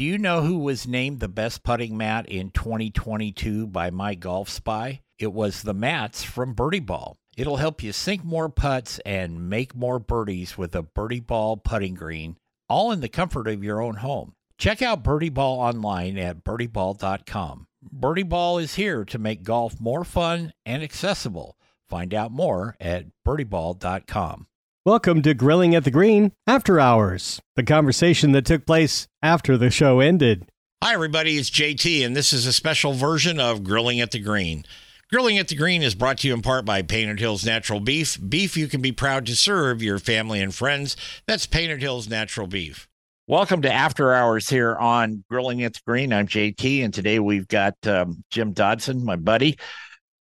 Do 0.00 0.06
you 0.06 0.16
know 0.16 0.40
who 0.40 0.56
was 0.60 0.86
named 0.86 1.20
the 1.20 1.28
best 1.28 1.62
putting 1.62 1.94
mat 1.94 2.26
in 2.26 2.52
2022 2.52 3.66
by 3.66 3.90
My 3.90 4.14
Golf 4.14 4.48
Spy? 4.48 5.02
It 5.18 5.30
was 5.30 5.60
the 5.60 5.74
mats 5.74 6.24
from 6.24 6.54
Birdie 6.54 6.80
Ball. 6.80 7.18
It'll 7.36 7.58
help 7.58 7.82
you 7.82 7.92
sink 7.92 8.24
more 8.24 8.48
putts 8.48 8.98
and 9.00 9.50
make 9.50 9.76
more 9.76 9.98
birdies 9.98 10.56
with 10.56 10.74
a 10.74 10.80
Birdie 10.80 11.20
Ball 11.20 11.58
putting 11.58 11.92
green, 11.92 12.38
all 12.66 12.92
in 12.92 13.02
the 13.02 13.10
comfort 13.10 13.46
of 13.46 13.62
your 13.62 13.82
own 13.82 13.96
home. 13.96 14.32
Check 14.56 14.80
out 14.80 15.04
Birdie 15.04 15.28
Ball 15.28 15.60
online 15.60 16.16
at 16.16 16.44
birdieball.com. 16.44 17.66
Birdie 17.92 18.22
Ball 18.22 18.56
is 18.56 18.76
here 18.76 19.04
to 19.04 19.18
make 19.18 19.42
golf 19.42 19.78
more 19.78 20.04
fun 20.04 20.54
and 20.64 20.82
accessible. 20.82 21.58
Find 21.90 22.14
out 22.14 22.32
more 22.32 22.74
at 22.80 23.04
birdieball.com. 23.26 24.46
Welcome 24.86 25.20
to 25.22 25.34
Grilling 25.34 25.74
at 25.74 25.84
the 25.84 25.90
Green 25.90 26.32
After 26.46 26.80
Hours, 26.80 27.38
the 27.54 27.62
conversation 27.62 28.32
that 28.32 28.46
took 28.46 28.64
place 28.64 29.08
after 29.22 29.58
the 29.58 29.68
show 29.68 30.00
ended. 30.00 30.48
Hi, 30.82 30.94
everybody. 30.94 31.36
It's 31.36 31.50
JT, 31.50 32.02
and 32.02 32.16
this 32.16 32.32
is 32.32 32.46
a 32.46 32.52
special 32.54 32.94
version 32.94 33.38
of 33.38 33.62
Grilling 33.62 34.00
at 34.00 34.10
the 34.10 34.18
Green. 34.18 34.64
Grilling 35.10 35.36
at 35.36 35.48
the 35.48 35.54
Green 35.54 35.82
is 35.82 35.94
brought 35.94 36.16
to 36.20 36.28
you 36.28 36.32
in 36.32 36.40
part 36.40 36.64
by 36.64 36.80
Painted 36.80 37.20
Hills 37.20 37.44
Natural 37.44 37.78
Beef. 37.78 38.18
Beef 38.26 38.56
you 38.56 38.68
can 38.68 38.80
be 38.80 38.90
proud 38.90 39.26
to 39.26 39.36
serve 39.36 39.82
your 39.82 39.98
family 39.98 40.40
and 40.40 40.54
friends. 40.54 40.96
That's 41.26 41.44
Painted 41.44 41.82
Hills 41.82 42.08
Natural 42.08 42.46
Beef. 42.46 42.88
Welcome 43.26 43.60
to 43.60 43.70
After 43.70 44.14
Hours 44.14 44.48
here 44.48 44.74
on 44.76 45.24
Grilling 45.28 45.62
at 45.62 45.74
the 45.74 45.80
Green. 45.86 46.10
I'm 46.10 46.26
JT, 46.26 46.82
and 46.82 46.94
today 46.94 47.18
we've 47.18 47.48
got 47.48 47.74
um, 47.86 48.24
Jim 48.30 48.52
Dodson, 48.52 49.04
my 49.04 49.16
buddy 49.16 49.58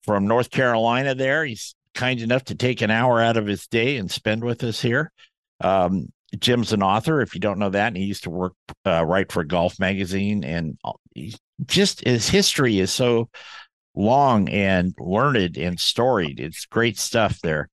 from 0.02 0.26
North 0.26 0.50
Carolina. 0.50 1.14
There, 1.14 1.44
he's 1.44 1.76
kind 1.98 2.20
enough 2.20 2.44
to 2.44 2.54
take 2.54 2.80
an 2.80 2.92
hour 2.92 3.20
out 3.20 3.36
of 3.36 3.46
his 3.46 3.66
day 3.66 3.96
and 3.96 4.08
spend 4.08 4.44
with 4.44 4.62
us 4.62 4.80
here. 4.80 5.10
Um, 5.60 6.12
Jim's 6.38 6.72
an 6.72 6.82
author, 6.82 7.20
if 7.20 7.34
you 7.34 7.40
don't 7.40 7.58
know 7.58 7.70
that, 7.70 7.88
and 7.88 7.96
he 7.96 8.04
used 8.04 8.22
to 8.22 8.30
work 8.30 8.54
uh, 8.86 9.04
write 9.04 9.32
for 9.32 9.42
Golf 9.42 9.80
Magazine, 9.80 10.44
and 10.44 10.78
just 11.66 12.06
his 12.06 12.28
history 12.28 12.78
is 12.78 12.92
so 12.92 13.28
long 13.96 14.48
and 14.48 14.94
learned 14.98 15.56
and 15.56 15.80
storied. 15.80 16.38
It's 16.38 16.66
great 16.66 16.98
stuff 16.98 17.40
there. 17.40 17.68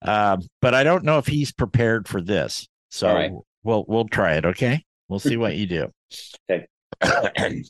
Uh, 0.00 0.36
but 0.62 0.72
I 0.74 0.84
don't 0.84 1.04
know 1.04 1.18
if 1.18 1.26
he's 1.26 1.52
prepared 1.52 2.06
for 2.06 2.20
this, 2.20 2.68
so 2.90 3.12
right. 3.12 3.32
we'll 3.64 3.84
we'll 3.88 4.06
try 4.06 4.34
it. 4.34 4.44
Okay, 4.44 4.84
we'll 5.08 5.18
see 5.18 5.36
what 5.36 5.56
you 5.56 5.66
do. 5.66 5.90
Okay. 6.48 6.66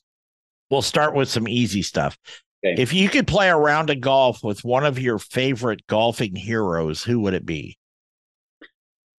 we'll 0.70 0.82
start 0.82 1.14
with 1.14 1.30
some 1.30 1.48
easy 1.48 1.82
stuff. 1.82 2.18
Okay. 2.64 2.80
If 2.80 2.92
you 2.92 3.08
could 3.08 3.26
play 3.26 3.48
a 3.48 3.56
round 3.56 3.90
of 3.90 4.00
golf 4.00 4.42
with 4.42 4.64
one 4.64 4.84
of 4.84 4.98
your 4.98 5.18
favorite 5.18 5.86
golfing 5.86 6.34
heroes, 6.34 7.02
who 7.02 7.20
would 7.20 7.34
it 7.34 7.46
be? 7.46 7.76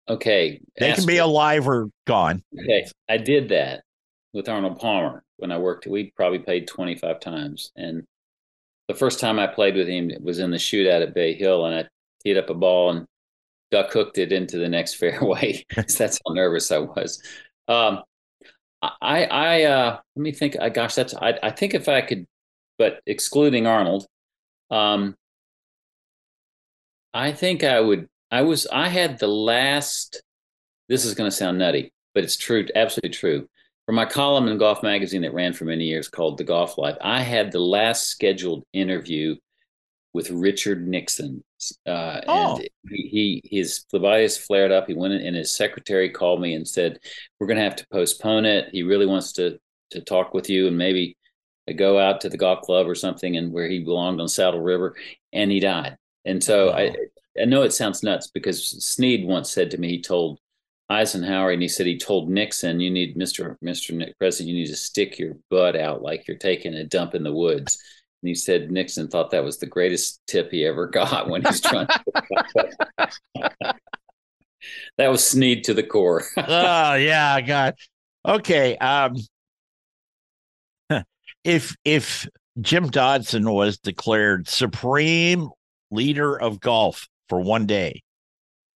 Okay. 0.09 0.61
They 0.79 0.92
can 0.92 1.06
be 1.06 1.19
alive 1.19 1.69
or 1.69 1.89
gone. 2.07 2.42
Okay. 2.59 2.87
I 3.09 3.19
did 3.19 3.48
that 3.51 3.83
with 4.33 4.48
Arnold 4.48 4.79
Palmer 4.79 5.25
when 5.37 5.53
I 5.53 5.59
worked. 5.59 5.87
We 5.87 6.12
probably 6.17 6.39
played 6.39 6.69
25 6.69 7.20
times. 7.20 7.73
And 7.77 8.05
the 8.89 8.95
first 8.95 9.20
time 9.20 9.39
I 9.39 9.47
played 9.47 9.75
with 9.75 9.89
him 9.89 10.11
was 10.20 10.39
in 10.39 10.51
the 10.51 10.57
shootout 10.57 11.03
at 11.03 11.14
Bay 11.14 11.34
Hill. 11.34 11.67
And 11.67 11.75
I 11.75 11.89
teed 12.25 12.39
up 12.39 12.51
a 12.51 12.55
ball 12.55 12.91
and 12.91 13.07
duck 13.70 13.92
hooked 13.92 14.19
it 14.19 14.33
into 14.33 14.59
the 14.59 14.69
next 14.69 14.95
fairway. 14.98 15.64
that's 15.77 15.98
how 16.27 16.34
nervous 16.34 16.70
I 16.70 16.79
was. 16.79 17.23
Um, 17.69 18.03
I, 18.83 19.25
I, 19.25 19.62
uh, 19.64 19.98
let 20.14 20.23
me 20.23 20.33
think. 20.33 20.57
I, 20.61 20.69
gosh, 20.69 20.95
that's, 20.95 21.14
I, 21.14 21.39
I 21.42 21.51
think 21.51 21.75
if 21.75 21.89
I 21.89 22.03
could 22.03 22.27
but 22.79 23.01
excluding 23.07 23.67
Arnold, 23.67 24.07
um, 24.71 25.15
I 27.15 27.33
think 27.33 27.65
I 27.65 27.81
would. 27.81 28.09
I 28.31 28.43
was. 28.43 28.67
I 28.67 28.89
had 28.89 29.19
the 29.19 29.29
last. 29.29 30.23
This 30.89 31.05
is 31.05 31.15
going 31.15 31.31
to 31.31 31.37
sound 31.37 31.59
nutty, 31.59 31.93
but 32.15 32.25
it's 32.25 32.37
true. 32.37 32.67
Absolutely 32.75 33.11
true. 33.11 33.49
For 33.87 33.93
my 33.93 34.05
column 34.05 34.49
in 34.49 34.59
Golf 34.59 34.83
Magazine 34.83 35.23
that 35.23 35.33
ran 35.33 35.53
for 35.53 35.65
many 35.65 35.85
years 35.85 36.09
called 36.09 36.39
The 36.39 36.45
Golf 36.45 36.77
Life, 36.77 36.97
I 37.01 37.23
had 37.23 37.53
the 37.53 37.61
last 37.61 38.09
scheduled 38.09 38.65
interview 38.73 39.37
with 40.13 40.31
Richard 40.31 40.89
Nixon. 40.89 41.45
Uh, 41.87 42.21
oh. 42.27 42.57
And 42.57 42.69
he, 42.91 43.42
he, 43.42 43.57
his 43.59 43.85
phlebitis 43.92 44.39
flared 44.39 44.73
up. 44.73 44.86
He 44.86 44.95
went 44.95 45.15
in, 45.15 45.23
and 45.23 45.36
his 45.36 45.53
secretary 45.53 46.11
called 46.11 46.41
me 46.41 46.55
and 46.55 46.67
said, 46.67 46.98
"We're 47.39 47.47
going 47.47 47.59
to 47.59 47.65
have 47.65 47.77
to 47.77 47.86
postpone 47.92 48.45
it. 48.45 48.70
He 48.73 48.83
really 48.83 49.07
wants 49.07 49.33
to 49.35 49.59
to 49.92 50.01
talk 50.01 50.35
with 50.35 50.51
you, 50.51 50.67
and 50.67 50.77
maybe 50.77 51.17
go 51.75 51.99
out 51.99 52.21
to 52.21 52.29
the 52.29 52.37
golf 52.37 52.63
club 52.63 52.89
or 52.89 52.95
something 52.95 53.37
and 53.37 53.53
where 53.53 53.69
he 53.69 53.81
belonged 53.81 54.21
on 54.21 54.29
Saddle 54.29 54.61
River 54.61 54.95
and 55.33 55.51
he 55.51 55.61
died. 55.61 55.97
And 56.25 56.43
so 56.43 56.71
I, 56.71 56.95
I 57.41 57.45
know 57.45 57.63
it 57.63 57.73
sounds 57.73 58.03
nuts 58.03 58.29
because 58.29 58.85
Snead 58.85 59.27
once 59.27 59.51
said 59.51 59.71
to 59.71 59.79
me, 59.79 59.89
he 59.89 60.01
told 60.01 60.39
Eisenhower 60.89 61.51
and 61.51 61.63
he 61.63 61.69
said 61.69 61.87
he 61.87 61.99
told 61.99 62.31
Nixon, 62.31 62.81
you 62.81 62.91
need 62.91 63.17
Mr. 63.17 63.57
Mr. 63.63 64.13
President, 64.19 64.49
you 64.49 64.61
need 64.61 64.69
to 64.69 64.77
stick 64.77 65.19
your 65.19 65.37
butt 65.51 65.77
out 65.77 66.03
like 66.03 66.29
you're 66.29 66.37
taking 66.37 66.75
a 66.75 66.85
dump 66.85 67.15
in 67.15 67.25
the 67.25 67.33
woods. 67.33 67.83
And 68.23 68.29
he 68.29 68.35
said 68.35 68.71
Nixon 68.71 69.09
thought 69.09 69.31
that 69.31 69.45
was 69.45 69.59
the 69.59 69.67
greatest 69.67 70.21
tip 70.27 70.51
he 70.51 70.65
ever 70.65 70.87
got 70.93 71.29
when 71.29 71.45
he's 71.45 71.61
trying 71.61 71.89
to. 71.89 72.03
that 74.98 75.09
was 75.09 75.27
Snead 75.27 75.65
to 75.65 75.75
the 75.75 75.83
core. 75.83 76.25
oh 76.37 76.95
yeah, 76.95 77.41
God. 77.41 77.75
Okay. 78.25 78.77
Um 78.79 79.17
if 81.46 81.77
if 81.84 82.29
Jim 82.61 82.90
Dodson 82.90 83.48
was 83.48 83.79
declared 83.79 84.48
supreme 84.48 85.48
leader 85.90 86.39
of 86.39 86.61
golf 86.61 87.08
for 87.29 87.40
one 87.40 87.67
day, 87.67 88.02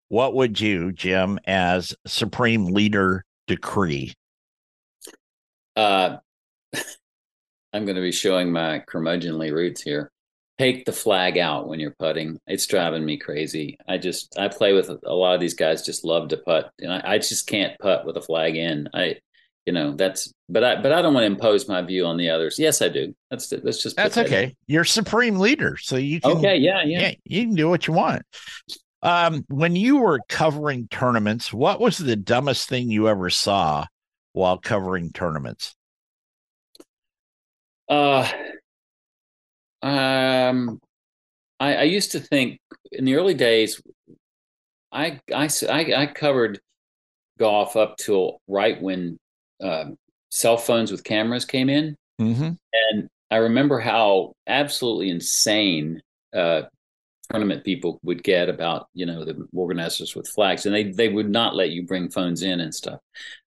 what 0.09 0.33
would 0.35 0.59
you, 0.59 0.91
Jim, 0.91 1.39
as 1.45 1.95
supreme 2.05 2.65
leader, 2.65 3.23
decree? 3.47 4.13
Uh, 5.75 6.17
I'm 7.73 7.85
going 7.85 7.95
to 7.95 8.01
be 8.01 8.11
showing 8.11 8.51
my 8.51 8.83
curmudgeonly 8.87 9.51
roots 9.53 9.81
here. 9.81 10.11
Take 10.57 10.85
the 10.85 10.91
flag 10.91 11.37
out 11.37 11.67
when 11.67 11.79
you're 11.79 11.95
putting. 11.99 12.39
It's 12.47 12.65
driving 12.65 13.05
me 13.05 13.17
crazy. 13.17 13.77
I 13.87 13.97
just 13.97 14.37
I 14.37 14.47
play 14.49 14.73
with 14.73 14.89
a 14.89 15.13
lot 15.13 15.35
of 15.35 15.39
these 15.39 15.53
guys. 15.53 15.85
Just 15.85 16.03
love 16.03 16.29
to 16.29 16.37
putt, 16.37 16.71
and 16.79 16.91
I, 16.91 17.01
I 17.05 17.17
just 17.19 17.47
can't 17.47 17.79
putt 17.79 18.05
with 18.05 18.17
a 18.17 18.21
flag 18.21 18.57
in. 18.57 18.89
I 18.93 19.17
you 19.67 19.73
know 19.73 19.91
that's 19.91 20.33
but 20.47 20.63
i 20.63 20.81
but 20.81 20.93
i 20.93 21.01
don't 21.01 21.13
want 21.13 21.23
to 21.23 21.27
impose 21.27 21.67
my 21.67 21.81
view 21.81 22.05
on 22.05 22.15
the 22.15 22.29
others. 22.29 22.57
Yes 22.57 22.81
i 22.81 22.87
do. 22.87 23.13
That's 23.29 23.49
that's 23.49 23.83
just 23.83 23.97
that's 23.97 24.17
okay. 24.17 24.45
That 24.45 24.53
you're 24.65 24.85
supreme 24.85 25.37
leader 25.37 25.77
so 25.77 25.97
you 25.97 26.21
can 26.21 26.31
okay 26.37 26.55
yeah, 26.55 26.83
yeah. 26.83 27.01
Yeah 27.01 27.13
you 27.25 27.43
can 27.43 27.55
do 27.55 27.69
what 27.69 27.85
you 27.85 27.93
want. 27.93 28.23
Um 29.03 29.43
when 29.49 29.75
you 29.75 29.97
were 29.97 30.21
covering 30.29 30.87
tournaments 30.87 31.53
what 31.53 31.81
was 31.81 31.97
the 31.97 32.15
dumbest 32.15 32.69
thing 32.69 32.89
you 32.89 33.09
ever 33.09 33.29
saw 33.29 33.85
while 34.31 34.57
covering 34.57 35.11
tournaments? 35.11 35.75
Uh 37.89 38.31
um 39.83 40.79
i 41.59 41.75
i 41.75 41.83
used 41.83 42.13
to 42.13 42.19
think 42.19 42.59
in 42.91 43.05
the 43.05 43.15
early 43.15 43.35
days 43.35 43.79
i 44.91 45.19
i 45.33 45.47
i, 45.69 45.93
I 45.95 46.05
covered 46.07 46.59
golf 47.37 47.75
up 47.75 47.97
till 47.97 48.41
right 48.47 48.81
when 48.81 49.19
uh, 49.61 49.85
cell 50.29 50.57
phones 50.57 50.91
with 50.91 51.03
cameras 51.03 51.45
came 51.45 51.69
in, 51.69 51.95
mm-hmm. 52.19 52.51
and 52.73 53.09
I 53.29 53.37
remember 53.37 53.79
how 53.79 54.33
absolutely 54.47 55.09
insane 55.09 56.01
uh, 56.33 56.63
tournament 57.29 57.63
people 57.63 57.99
would 58.03 58.23
get 58.23 58.49
about 58.49 58.87
you 58.93 59.05
know 59.05 59.25
the 59.25 59.47
organizers 59.53 60.15
with 60.15 60.27
flags, 60.27 60.65
and 60.65 60.73
they 60.73 60.91
they 60.91 61.09
would 61.09 61.29
not 61.29 61.55
let 61.55 61.71
you 61.71 61.85
bring 61.85 62.09
phones 62.09 62.43
in 62.43 62.59
and 62.59 62.73
stuff. 62.73 62.99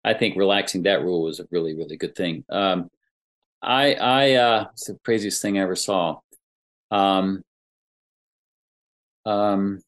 I 0.04 0.14
think 0.14 0.38
relaxing 0.38 0.84
that 0.84 1.04
rule 1.04 1.24
was 1.24 1.40
a 1.40 1.48
really 1.52 1.76
really 1.76 1.98
good 1.98 2.16
thing. 2.16 2.44
Um, 2.50 2.90
I 3.62 3.94
I 3.94 4.34
uh, 4.34 4.66
it's 4.74 4.88
the 4.88 5.00
craziest 5.04 5.42
thing 5.42 5.58
I 5.58 5.62
ever 5.62 5.76
saw. 5.76 6.20
Um, 6.92 7.44
um, 9.26 9.82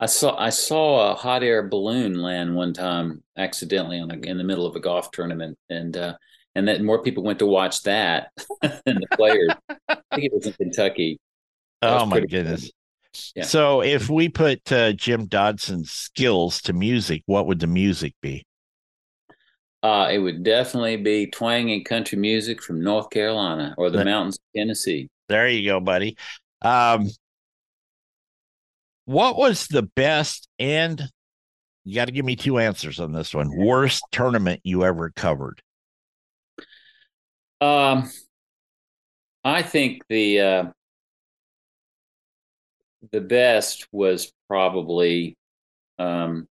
I 0.00 0.06
saw 0.06 0.36
I 0.36 0.50
saw 0.50 1.10
a 1.10 1.14
hot 1.14 1.42
air 1.42 1.66
balloon 1.66 2.20
land 2.20 2.54
one 2.54 2.72
time 2.72 3.22
accidentally 3.36 3.98
on 3.98 4.10
a, 4.10 4.14
in 4.14 4.38
the 4.38 4.44
middle 4.44 4.66
of 4.66 4.76
a 4.76 4.80
golf 4.80 5.10
tournament, 5.10 5.58
and 5.68 5.96
uh, 5.96 6.16
and 6.54 6.68
that 6.68 6.82
more 6.82 7.02
people 7.02 7.24
went 7.24 7.40
to 7.40 7.46
watch 7.46 7.82
that 7.82 8.30
than 8.62 8.80
the 9.00 9.08
players. 9.12 9.50
I 9.88 9.96
think 10.14 10.24
it 10.24 10.32
was 10.32 10.46
in 10.46 10.52
Kentucky. 10.52 11.18
Oh 11.82 12.06
my 12.06 12.20
goodness! 12.20 12.70
Yeah. 13.34 13.44
So 13.44 13.82
if 13.82 14.08
we 14.08 14.28
put 14.28 14.70
uh, 14.70 14.92
Jim 14.92 15.26
Dodson's 15.26 15.90
skills 15.90 16.62
to 16.62 16.72
music, 16.72 17.22
what 17.26 17.46
would 17.46 17.58
the 17.58 17.66
music 17.66 18.14
be? 18.20 18.44
Uh, 19.82 20.08
it 20.10 20.18
would 20.18 20.42
definitely 20.42 20.96
be 20.96 21.26
twanging 21.26 21.84
country 21.84 22.18
music 22.18 22.62
from 22.62 22.82
North 22.82 23.10
Carolina 23.10 23.74
or 23.78 23.90
the, 23.90 23.98
the 23.98 24.04
mountains 24.04 24.36
of 24.36 24.60
Tennessee. 24.60 25.08
There 25.28 25.48
you 25.48 25.68
go, 25.68 25.80
buddy. 25.80 26.16
Um, 26.62 27.08
what 29.08 29.38
was 29.38 29.68
the 29.68 29.84
best 29.96 30.50
and 30.58 31.02
you 31.82 31.94
got 31.94 32.04
to 32.04 32.12
give 32.12 32.26
me 32.26 32.36
two 32.36 32.58
answers 32.58 33.00
on 33.00 33.10
this 33.10 33.32
one 33.32 33.50
worst 33.56 34.04
tournament 34.12 34.60
you 34.64 34.84
ever 34.84 35.08
covered? 35.08 35.62
Um, 37.62 38.10
I 39.42 39.62
think 39.62 40.02
the 40.10 40.40
uh, 40.40 40.64
the 43.10 43.22
best 43.22 43.88
was 43.92 44.30
probably, 44.46 45.38
um, 45.98 46.46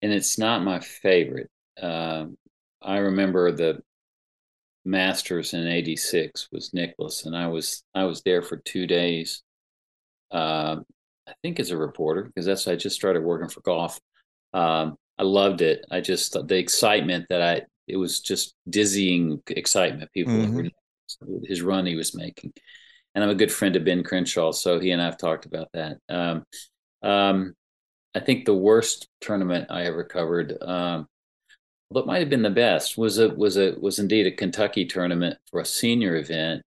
and 0.00 0.12
it's 0.12 0.38
not 0.38 0.62
my 0.62 0.78
favorite. 0.78 1.50
Uh, 1.76 2.26
I 2.80 2.98
remember 2.98 3.50
the 3.50 3.82
Masters 4.84 5.54
in 5.54 5.66
'86 5.66 6.50
was 6.52 6.72
Nicklaus, 6.72 7.26
and 7.26 7.36
I 7.36 7.48
was 7.48 7.82
I 7.96 8.04
was 8.04 8.22
there 8.22 8.42
for 8.42 8.58
two 8.58 8.86
days. 8.86 9.42
Um, 10.30 10.84
I 11.32 11.34
think 11.42 11.58
as 11.58 11.70
a 11.70 11.76
reporter 11.76 12.24
because 12.24 12.46
that's 12.46 12.68
I 12.68 12.76
just 12.76 12.96
started 12.96 13.22
working 13.22 13.48
for 13.48 13.60
golf. 13.62 13.98
Um, 14.52 14.96
I 15.18 15.24
loved 15.24 15.62
it. 15.62 15.84
I 15.90 16.00
just 16.00 16.34
the 16.46 16.58
excitement 16.58 17.26
that 17.30 17.42
I 17.42 17.62
it 17.88 17.96
was 17.96 18.20
just 18.20 18.54
dizzying 18.68 19.42
excitement. 19.48 20.12
People 20.12 20.34
mm-hmm. 20.34 21.36
his 21.44 21.62
run 21.62 21.86
he 21.86 21.96
was 21.96 22.14
making, 22.14 22.52
and 23.14 23.24
I'm 23.24 23.30
a 23.30 23.34
good 23.34 23.52
friend 23.52 23.74
of 23.76 23.84
Ben 23.84 24.02
Crenshaw, 24.02 24.52
so 24.52 24.78
he 24.78 24.90
and 24.90 25.02
I've 25.02 25.18
talked 25.18 25.46
about 25.46 25.68
that. 25.72 25.98
Um, 26.08 26.44
um, 27.02 27.54
I 28.14 28.20
think 28.20 28.44
the 28.44 28.54
worst 28.54 29.08
tournament 29.20 29.66
I 29.70 29.84
ever 29.84 30.04
covered, 30.04 30.56
um, 30.62 31.08
what 31.88 32.06
might 32.06 32.20
have 32.20 32.30
been 32.30 32.42
the 32.42 32.50
best, 32.50 32.98
was 32.98 33.18
a 33.18 33.28
was 33.30 33.56
a 33.56 33.74
was 33.78 33.98
indeed 33.98 34.26
a 34.26 34.32
Kentucky 34.32 34.84
tournament 34.84 35.38
for 35.50 35.60
a 35.60 35.64
senior 35.64 36.16
event, 36.16 36.62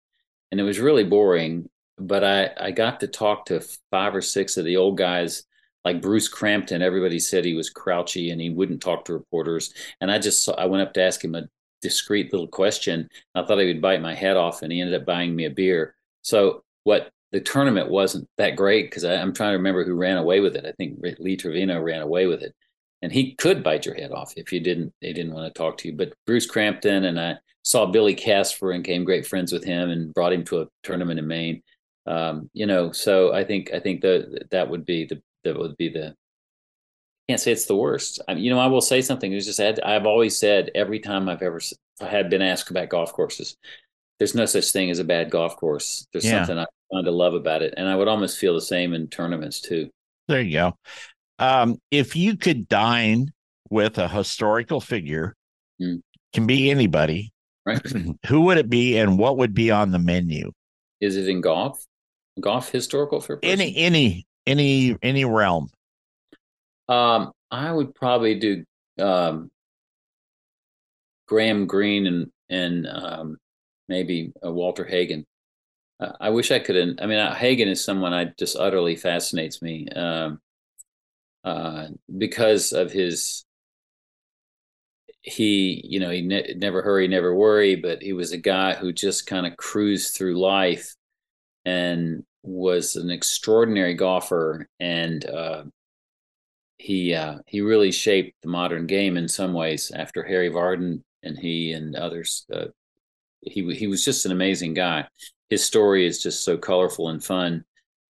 and 0.52 0.60
it 0.60 0.64
was 0.64 0.80
really 0.80 1.04
boring. 1.04 1.70
But 1.98 2.24
I 2.24 2.50
I 2.60 2.72
got 2.72 3.00
to 3.02 3.08
talk 3.08 3.46
to 3.46 3.66
five 3.92 4.16
or 4.16 4.22
six 4.22 4.58
of 4.58 4.66
the 4.66 4.78
old 4.78 4.98
guys 4.98 5.46
like 5.86 6.02
Bruce 6.02 6.28
Crampton, 6.28 6.82
everybody 6.82 7.20
said 7.20 7.46
he 7.46 7.54
was 7.54 7.70
crouchy 7.70 8.32
and 8.32 8.42
he 8.42 8.50
wouldn't 8.50 8.82
talk 8.82 9.06
to 9.06 9.14
reporters. 9.14 9.72
And 10.02 10.12
I 10.12 10.18
just, 10.18 10.50
I 10.50 10.66
went 10.66 10.82
up 10.82 10.94
to 10.96 11.04
ask 11.04 11.24
him 11.24 11.36
a 11.36 11.44
discreet 11.82 12.34
little 12.34 12.48
question. 12.48 13.08
I 13.36 13.46
thought 13.46 13.60
he 13.60 13.68
would 13.68 13.84
bite 13.84 14.02
my 14.02 14.16
head 14.16 14.36
off 14.36 14.64
and 14.64 14.72
he 14.72 14.82
ended 14.82 15.00
up 15.00 15.06
buying 15.06 15.36
me 15.36 15.46
a 15.46 15.52
beer. 15.52 15.96
So 16.24 16.64
what 16.84 17.12
the 17.32 17.40
tournament 17.40 17.92
wasn't 17.92 18.28
that 18.38 18.56
great 18.56 18.90
because 18.90 19.06
I'm 19.06 19.32
trying 19.32 19.52
to 19.52 19.58
remember 19.58 19.86
who 19.86 19.94
ran 19.94 20.18
away 20.18 20.40
with 20.40 20.56
it. 20.56 20.66
I 20.66 20.72
think 20.72 20.98
Lee 21.20 21.38
Trevino 21.38 21.80
ran 21.80 22.02
away 22.02 22.26
with 22.26 22.42
it. 22.42 22.56
And 23.04 23.12
he 23.12 23.36
could 23.36 23.64
bite 23.64 23.86
your 23.86 23.94
head 23.94 24.12
off 24.12 24.34
if 24.36 24.52
you 24.52 24.60
didn't, 24.60 24.92
they 25.02 25.14
didn't 25.14 25.34
want 25.34 25.54
to 25.54 25.58
talk 25.58 25.78
to 25.78 25.88
you. 25.88 25.96
But 25.96 26.14
Bruce 26.26 26.48
Crampton 26.48 27.06
and 27.06 27.20
I 27.20 27.36
saw 27.62 27.86
Billy 27.86 28.16
Casper 28.16 28.72
and 28.72 28.82
became 28.82 29.04
great 29.04 29.28
friends 29.28 29.52
with 29.52 29.64
him 29.64 29.92
and 29.92 30.14
brought 30.16 30.34
him 30.34 30.44
to 30.46 30.62
a 30.62 30.68
tournament 30.82 31.20
in 31.20 31.28
Maine. 31.28 31.62
Um, 32.08 32.50
you 32.54 32.66
know, 32.66 32.92
so 32.92 33.34
I 33.34 33.44
think 33.44 33.74
I 33.74 33.80
think 33.80 34.02
that 34.02 34.48
that 34.52 34.70
would 34.70 34.86
be 34.86 35.06
the 35.06 35.22
that 35.44 35.58
would 35.58 35.78
be 35.78 35.90
the 35.90 36.08
I 36.08 37.32
can't 37.32 37.42
say 37.42 37.52
it's 37.52 37.66
the 37.66 37.76
worst. 37.76 38.22
I, 38.28 38.34
you 38.34 38.52
know, 38.52 38.60
I 38.60 38.68
will 38.68 38.82
say 38.82 39.02
something. 39.02 39.34
It's 39.34 39.46
just 39.46 39.60
I've 39.60 40.06
always 40.06 40.38
said 40.38 40.70
every 40.76 41.00
time 41.00 41.28
I've 41.28 41.42
ever 41.42 41.60
had 42.00 42.30
been 42.30 42.44
asked 42.44 42.70
about 42.70 42.90
golf 42.90 43.14
courses, 43.14 43.58
there's 44.20 44.36
no 44.36 44.46
such 44.46 44.72
thing 44.72 44.92
as 44.92 45.00
a 45.00 45.04
bad 45.04 45.32
golf 45.32 45.56
course. 45.58 46.08
There's 46.14 46.26
yeah. 46.26 46.46
something 46.46 46.60
I 46.60 46.66
find 46.92 47.06
to 47.06 47.12
love 47.12 47.34
about 47.34 47.64
it, 47.64 47.74
and 47.78 47.88
I 47.88 47.96
would 47.96 48.08
almost 48.08 48.38
feel 48.38 48.54
the 48.54 48.62
same 48.62 48.94
in 48.94 49.08
tournaments 49.08 49.60
too. 49.60 49.90
There 50.28 50.42
you 50.42 50.54
go. 50.54 50.78
Um, 51.40 51.80
if 51.92 52.16
you 52.16 52.38
could 52.38 52.68
dine 52.68 53.32
with 53.70 53.98
a 53.98 54.08
historical 54.08 54.80
figure, 54.80 55.36
mm. 55.82 56.02
can 56.34 56.46
be 56.46 56.70
anybody. 56.70 57.34
Right. 57.66 57.82
Who 58.28 58.42
would 58.42 58.58
it 58.58 58.70
be, 58.70 58.98
and 58.98 59.18
what 59.18 59.38
would 59.38 59.54
be 59.56 59.72
on 59.72 59.92
the 59.92 60.00
menu? 60.00 60.52
Is 61.02 61.18
it 61.18 61.28
in 61.28 61.42
golf? 61.42 61.84
Golf 62.40 62.70
historical 62.70 63.22
for 63.22 63.40
any 63.44 63.76
any 63.78 64.28
any 64.46 64.96
any 65.02 65.26
realm? 65.26 65.70
Um, 66.90 67.32
I 67.50 67.72
would 67.72 67.96
probably 67.96 68.36
do 68.40 68.64
um, 69.00 69.50
Graham 71.28 71.66
Greene 71.66 72.08
and 72.08 72.32
and 72.50 72.88
um, 72.88 73.38
maybe 73.88 74.34
uh, 74.46 74.52
Walter 74.52 74.86
Hagen. 74.86 75.26
Uh, 76.00 76.12
I 76.20 76.30
wish 76.30 76.52
I 76.52 76.60
could. 76.60 77.00
I 77.02 77.06
mean, 77.06 77.18
uh, 77.18 77.34
Hagen 77.34 77.70
is 77.70 77.84
someone 77.84 78.14
I 78.14 78.34
just 78.38 78.58
utterly 78.58 78.96
fascinates 78.96 79.62
me 79.62 79.88
um, 79.96 80.40
uh, 81.44 81.88
because 82.18 82.74
of 82.74 82.92
his. 82.92 83.46
He, 85.22 85.82
you 85.84 86.00
know, 86.00 86.12
he 86.12 86.22
ne- 86.22 86.54
never 86.56 86.84
hurry, 86.84 87.08
never 87.08 87.34
worry, 87.34 87.76
but 87.76 88.04
he 88.04 88.14
was 88.14 88.32
a 88.32 88.38
guy 88.38 88.76
who 88.76 88.94
just 88.94 89.26
kind 89.26 89.48
of 89.48 89.58
cruised 89.58 90.14
through 90.16 90.40
life 90.40 90.94
and 91.66 92.24
was 92.44 92.96
an 92.96 93.10
extraordinary 93.10 93.96
golfer, 93.96 94.68
and 94.80 95.26
uh, 95.26 95.64
he 96.78 97.14
uh, 97.14 97.40
he 97.48 97.62
really 97.62 97.92
shaped 97.92 98.36
the 98.42 98.50
modern 98.50 98.86
game 98.86 99.18
in 99.18 99.28
some 99.28 99.54
ways. 99.54 99.92
After 99.92 100.24
Harry 100.24 100.50
Vardon 100.50 101.04
and 101.24 101.38
he 101.38 101.74
and 101.74 101.96
others, 101.96 102.46
uh, 102.54 102.66
he 103.42 103.74
he 103.74 103.88
was 103.88 104.06
just 104.06 104.26
an 104.26 104.32
amazing 104.32 104.74
guy. 104.74 105.08
His 105.50 105.64
story 105.66 106.06
is 106.06 106.22
just 106.22 106.44
so 106.44 106.58
colorful 106.58 107.10
and 107.10 107.24
fun, 107.24 107.66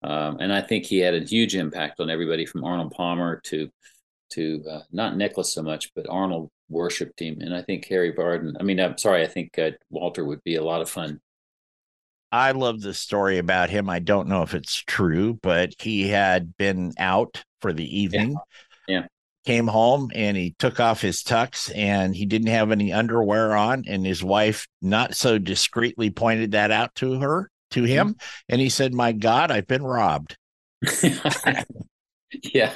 um, 0.03 0.39
and 0.41 0.53
I 0.53 0.61
think 0.63 0.87
he 0.87 0.99
had 0.99 1.15
a 1.15 1.25
huge 1.25 1.55
impact 1.55 2.01
on 2.01 2.11
everybody 2.11 2.47
from 2.47 2.65
Arnold 2.65 2.93
Palmer 2.93 3.41
to 3.45 3.69
to 4.31 4.65
uh, 4.71 4.81
not 4.91 5.17
Nicklaus 5.17 5.53
so 5.53 5.63
much, 5.63 5.93
but 5.95 6.09
Arnold 6.09 6.51
worshipped 6.71 7.21
him, 7.21 7.39
and 7.41 7.55
I 7.55 7.63
think 7.63 7.87
Harry 7.87 8.13
Vardon. 8.15 8.55
I 8.59 8.63
mean, 8.63 8.81
I'm 8.81 8.97
sorry, 8.97 9.23
I 9.23 9.29
think 9.29 9.59
uh, 9.59 9.73
Walter 9.91 10.25
would 10.25 10.43
be 10.43 10.57
a 10.57 10.65
lot 10.65 10.81
of 10.81 10.89
fun 10.89 11.21
I 12.33 12.53
love 12.53 12.81
the 12.81 12.95
story 12.95 13.37
about 13.37 13.69
him. 13.69 13.91
I 13.91 13.99
don't 13.99 14.27
know 14.27 14.43
if 14.43 14.55
it's 14.55 14.83
true, 14.87 15.39
but 15.43 15.75
he 15.79 16.09
had 16.09 16.57
been 16.57 16.95
out 16.99 17.45
for 17.61 17.75
the 17.75 18.01
evening. 18.01 18.37
Yeah. 18.89 19.01
yeah. 19.01 19.07
Came 19.45 19.67
home 19.67 20.11
and 20.15 20.37
he 20.37 20.55
took 20.59 20.81
off 20.81 21.03
his 21.03 21.23
tux 21.23 21.71
and 21.77 22.17
he 22.17 22.25
didn't 22.25 22.49
have 22.49 22.71
any 22.71 22.93
underwear 22.93 23.55
on. 23.55 23.85
And 23.87 24.07
his 24.07 24.25
wife, 24.25 24.67
not 24.81 25.15
so 25.15 25.39
discreetly, 25.39 26.11
pointed 26.11 26.53
that 26.53 26.71
out 26.71 26.95
to 26.97 27.21
her, 27.21 27.51
to 27.73 27.83
him. 27.83 28.11
Mm-hmm. 28.11 28.45
And 28.49 28.61
he 28.61 28.71
said, 28.71 28.95
My 28.95 29.13
God, 29.13 29.51
I've 29.51 29.67
been 29.67 29.83
robbed. 29.83 30.37
yeah. 32.43 32.73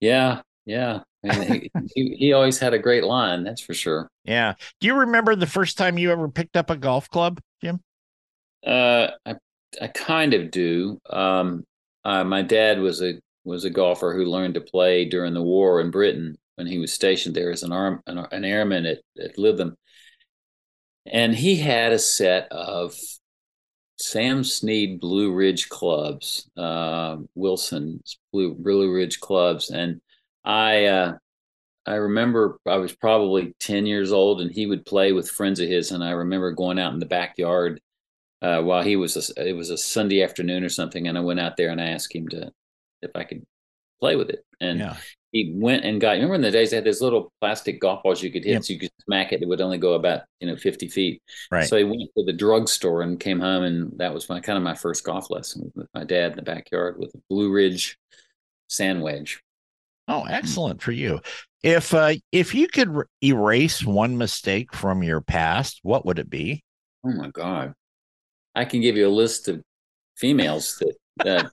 Yeah. 0.00 0.42
Yeah. 0.66 1.00
he, 1.24 1.70
he 2.16 2.32
always 2.32 2.58
had 2.58 2.74
a 2.74 2.78
great 2.78 3.04
line, 3.04 3.42
that's 3.42 3.62
for 3.62 3.74
sure. 3.74 4.08
Yeah. 4.24 4.54
Do 4.80 4.86
you 4.86 4.94
remember 4.94 5.34
the 5.34 5.46
first 5.46 5.78
time 5.78 5.98
you 5.98 6.12
ever 6.12 6.28
picked 6.28 6.56
up 6.56 6.70
a 6.70 6.76
golf 6.76 7.08
club, 7.08 7.40
Jim? 7.62 7.80
Uh, 8.66 9.08
I 9.26 9.34
I 9.80 9.88
kind 9.88 10.34
of 10.34 10.50
do. 10.50 11.00
Um, 11.10 11.64
uh, 12.04 12.24
my 12.24 12.42
dad 12.42 12.80
was 12.80 13.02
a 13.02 13.14
was 13.44 13.64
a 13.64 13.70
golfer 13.70 14.14
who 14.14 14.24
learned 14.24 14.54
to 14.54 14.60
play 14.60 15.04
during 15.04 15.34
the 15.34 15.42
war 15.42 15.80
in 15.80 15.90
Britain 15.90 16.36
when 16.56 16.66
he 16.66 16.78
was 16.78 16.92
stationed 16.92 17.34
there 17.34 17.50
as 17.50 17.62
an 17.62 17.72
arm 17.72 18.00
an, 18.06 18.18
an 18.18 18.44
airman 18.44 18.86
at, 18.86 19.00
at 19.22 19.36
Lytham, 19.36 19.74
and 21.06 21.34
he 21.34 21.56
had 21.56 21.92
a 21.92 21.98
set 21.98 22.50
of 22.50 22.94
Sam 23.98 24.42
Snead 24.44 25.00
Blue 25.00 25.32
Ridge 25.32 25.68
clubs, 25.68 26.48
uh, 26.56 27.16
Wilson's 27.34 28.18
Blue 28.32 28.54
Blue 28.54 28.92
Ridge 28.92 29.20
clubs, 29.20 29.70
and 29.70 30.00
I 30.44 30.86
uh, 30.86 31.18
I 31.86 31.94
remember 31.96 32.58
I 32.66 32.76
was 32.78 32.94
probably 32.96 33.54
ten 33.60 33.86
years 33.86 34.12
old, 34.12 34.40
and 34.40 34.50
he 34.52 34.66
would 34.66 34.86
play 34.86 35.12
with 35.12 35.30
friends 35.30 35.60
of 35.60 35.68
his, 35.68 35.92
and 35.92 36.04
I 36.04 36.12
remember 36.12 36.52
going 36.52 36.78
out 36.78 36.94
in 36.94 37.00
the 37.00 37.06
backyard 37.06 37.80
uh, 38.44 38.60
while 38.60 38.82
he 38.82 38.96
was 38.96 39.16
a, 39.16 39.48
it 39.48 39.54
was 39.54 39.70
a 39.70 39.78
Sunday 39.78 40.22
afternoon 40.22 40.64
or 40.64 40.68
something, 40.68 41.08
and 41.08 41.16
I 41.16 41.22
went 41.22 41.40
out 41.40 41.56
there 41.56 41.70
and 41.70 41.80
I 41.80 41.86
asked 41.86 42.14
him 42.14 42.28
to 42.28 42.52
if 43.00 43.10
I 43.14 43.24
could 43.24 43.42
play 44.00 44.16
with 44.16 44.28
it, 44.28 44.44
and 44.60 44.80
yeah. 44.80 44.96
he 45.32 45.54
went 45.56 45.86
and 45.86 45.98
got. 45.98 46.12
Remember 46.12 46.34
in 46.34 46.42
the 46.42 46.50
days 46.50 46.70
they 46.70 46.76
had 46.76 46.84
those 46.84 47.00
little 47.00 47.32
plastic 47.40 47.80
golf 47.80 48.02
balls 48.02 48.22
you 48.22 48.30
could 48.30 48.44
hit, 48.44 48.52
yep. 48.52 48.64
so 48.64 48.74
you 48.74 48.80
could 48.80 48.90
smack 49.02 49.32
it. 49.32 49.40
It 49.40 49.48
would 49.48 49.62
only 49.62 49.78
go 49.78 49.94
about 49.94 50.24
you 50.40 50.46
know 50.46 50.56
fifty 50.56 50.88
feet. 50.88 51.22
Right. 51.50 51.66
So 51.66 51.78
he 51.78 51.84
went 51.84 52.02
to 52.18 52.24
the 52.24 52.34
drugstore 52.34 53.00
and 53.00 53.18
came 53.18 53.40
home, 53.40 53.62
and 53.62 53.98
that 53.98 54.12
was 54.12 54.28
my 54.28 54.40
kind 54.40 54.58
of 54.58 54.62
my 54.62 54.74
first 54.74 55.04
golf 55.04 55.30
lesson 55.30 55.72
with 55.74 55.88
my 55.94 56.04
dad 56.04 56.32
in 56.32 56.36
the 56.36 56.42
backyard 56.42 56.98
with 56.98 57.14
a 57.14 57.18
Blue 57.30 57.50
Ridge 57.50 57.96
sand 58.68 59.00
wedge. 59.00 59.40
Oh, 60.06 60.24
excellent 60.24 60.82
for 60.82 60.92
you. 60.92 61.20
If 61.62 61.94
uh, 61.94 62.16
if 62.30 62.54
you 62.54 62.68
could 62.68 62.94
erase 63.22 63.82
one 63.82 64.18
mistake 64.18 64.74
from 64.74 65.02
your 65.02 65.22
past, 65.22 65.80
what 65.82 66.04
would 66.04 66.18
it 66.18 66.28
be? 66.28 66.62
Oh 67.06 67.12
my 67.12 67.30
God. 67.30 67.72
I 68.54 68.64
can 68.64 68.80
give 68.80 68.96
you 68.96 69.08
a 69.08 69.10
list 69.10 69.48
of 69.48 69.62
females 70.16 70.82
that. 71.18 71.50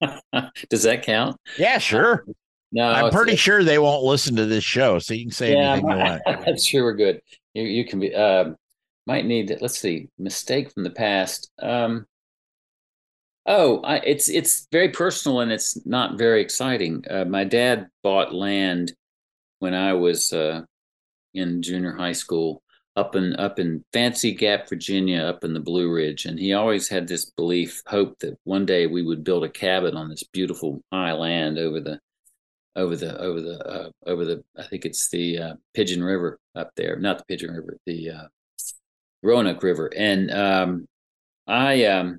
Does 0.70 0.84
that 0.84 1.02
count? 1.02 1.36
Yeah, 1.58 1.78
sure. 1.78 2.24
No, 2.70 2.86
I'm 2.86 3.10
pretty 3.10 3.36
sure 3.36 3.64
they 3.64 3.78
won't 3.78 4.04
listen 4.04 4.36
to 4.36 4.46
this 4.46 4.64
show, 4.64 4.98
so 4.98 5.14
you 5.14 5.24
can 5.24 5.32
say 5.32 5.54
yeah, 5.54 5.72
anything 5.72 5.90
you 5.90 5.96
want. 5.96 6.22
I'm 6.26 6.58
sure 6.58 6.84
we're 6.84 6.94
good. 6.94 7.20
You, 7.54 7.62
you 7.64 7.84
can 7.84 8.00
be. 8.00 8.14
Uh, 8.14 8.50
might 9.06 9.24
need. 9.24 9.56
Let's 9.60 9.78
see. 9.78 10.08
Mistake 10.18 10.72
from 10.72 10.84
the 10.84 10.90
past. 10.90 11.50
Um, 11.60 12.06
oh, 13.46 13.80
I, 13.80 13.96
it's 13.98 14.28
it's 14.28 14.68
very 14.70 14.90
personal 14.90 15.40
and 15.40 15.50
it's 15.50 15.84
not 15.86 16.18
very 16.18 16.42
exciting. 16.42 17.04
Uh, 17.10 17.24
my 17.24 17.44
dad 17.44 17.88
bought 18.02 18.34
land 18.34 18.92
when 19.60 19.74
I 19.74 19.94
was 19.94 20.32
uh, 20.32 20.62
in 21.32 21.62
junior 21.62 21.96
high 21.96 22.12
school 22.12 22.62
up 22.98 23.14
in 23.14 23.36
up 23.36 23.60
in 23.60 23.84
Fancy 23.92 24.34
Gap, 24.34 24.68
Virginia, 24.68 25.22
up 25.22 25.44
in 25.44 25.54
the 25.54 25.60
Blue 25.60 25.92
Ridge, 25.92 26.26
and 26.26 26.38
he 26.38 26.52
always 26.52 26.88
had 26.88 27.06
this 27.06 27.26
belief, 27.26 27.80
hope 27.86 28.18
that 28.18 28.36
one 28.42 28.66
day 28.66 28.86
we 28.86 29.02
would 29.02 29.22
build 29.22 29.44
a 29.44 29.48
cabin 29.48 29.96
on 29.96 30.08
this 30.08 30.24
beautiful 30.24 30.82
high 30.92 31.12
land 31.12 31.58
over 31.58 31.80
the 31.80 32.00
over 32.74 32.96
the 32.96 33.16
over 33.20 33.40
the 33.40 33.58
uh, 33.64 33.90
over 34.04 34.24
the 34.24 34.42
I 34.56 34.64
think 34.64 34.84
it's 34.84 35.08
the 35.10 35.38
uh, 35.38 35.54
Pigeon 35.74 36.02
River 36.02 36.40
up 36.56 36.72
there, 36.74 36.96
not 36.98 37.18
the 37.18 37.24
Pigeon 37.24 37.52
River, 37.54 37.78
the 37.86 38.10
uh, 38.10 38.26
Roanoke 39.22 39.62
River, 39.62 39.92
and 39.96 40.32
um, 40.32 40.88
I 41.46 41.84
um, 41.84 42.18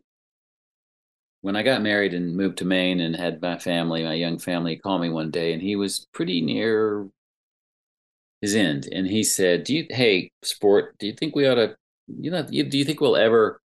when 1.41 1.57
I 1.57 1.63
got 1.63 1.81
married 1.81 2.13
and 2.13 2.38
moved 2.38 2.59
to 2.59 2.65
Maine 2.65 3.01
and 3.01 3.15
had 3.15 3.41
my 3.41 3.59
family, 3.59 4.03
my 4.03 4.13
young 4.13 4.39
family, 4.39 4.77
call 4.77 4.98
me 4.98 5.09
one 5.09 5.29
day, 5.29 5.51
and 5.51 5.62
he 5.62 5.75
was 5.75 6.07
pretty 6.13 6.39
near 6.39 7.09
his 8.41 8.55
end, 8.55 8.88
and 8.91 9.08
he 9.08 9.24
said, 9.24 9.63
"Do 9.63 9.75
you, 9.75 9.88
hey, 9.89 10.31
sport, 10.43 10.98
do 11.00 11.08
you 11.08 11.13
think 11.13 11.36
we 11.36 11.48
ought 11.48 11.55
to, 11.55 11.75
you 12.08 12.31
know, 12.31 12.43
do 12.43 12.77
you 12.77 12.86
think 12.86 13.01
we'll 13.01 13.17
ever 13.17 13.62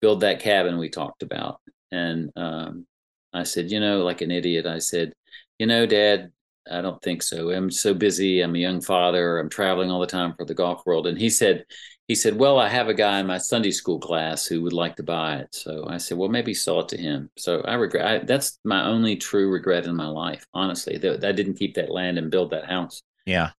build 0.00 0.20
that 0.20 0.40
cabin 0.40 0.78
we 0.78 0.88
talked 0.88 1.22
about?" 1.22 1.60
And 1.90 2.30
um, 2.36 2.86
I 3.32 3.44
said, 3.44 3.70
you 3.70 3.80
know, 3.80 4.04
like 4.04 4.20
an 4.20 4.30
idiot, 4.30 4.66
I 4.66 4.78
said, 4.78 5.12
you 5.58 5.66
know, 5.66 5.86
Dad, 5.86 6.32
I 6.70 6.82
don't 6.82 7.00
think 7.02 7.22
so. 7.22 7.50
I'm 7.50 7.70
so 7.70 7.94
busy. 7.94 8.40
I'm 8.40 8.54
a 8.54 8.58
young 8.58 8.80
father. 8.80 9.38
I'm 9.38 9.48
traveling 9.48 9.90
all 9.90 10.00
the 10.00 10.06
time 10.06 10.34
for 10.34 10.44
the 10.44 10.54
golf 10.54 10.84
world. 10.86 11.06
And 11.06 11.18
he 11.18 11.30
said, 11.30 11.64
he 12.08 12.14
said, 12.14 12.38
well, 12.38 12.58
I 12.58 12.68
have 12.68 12.88
a 12.88 12.94
guy 12.94 13.20
in 13.20 13.26
my 13.26 13.38
Sunday 13.38 13.70
school 13.70 13.98
class 14.00 14.46
who 14.46 14.62
would 14.62 14.72
like 14.72 14.96
to 14.96 15.02
buy 15.02 15.36
it. 15.36 15.54
So 15.54 15.86
I 15.88 15.98
said, 15.98 16.16
well, 16.16 16.28
maybe 16.28 16.54
sell 16.54 16.80
it 16.80 16.88
to 16.88 16.96
him. 16.96 17.30
So 17.36 17.60
I 17.62 17.74
regret. 17.74 18.06
I, 18.06 18.24
that's 18.24 18.58
my 18.64 18.86
only 18.86 19.16
true 19.16 19.50
regret 19.50 19.86
in 19.86 19.94
my 19.94 20.08
life, 20.08 20.46
honestly. 20.54 20.96
That 20.98 21.24
I 21.24 21.32
didn't 21.32 21.58
keep 21.58 21.74
that 21.74 21.90
land 21.90 22.16
and 22.18 22.30
build 22.30 22.50
that 22.50 22.66
house. 22.66 23.02
Yeah, 23.26 23.50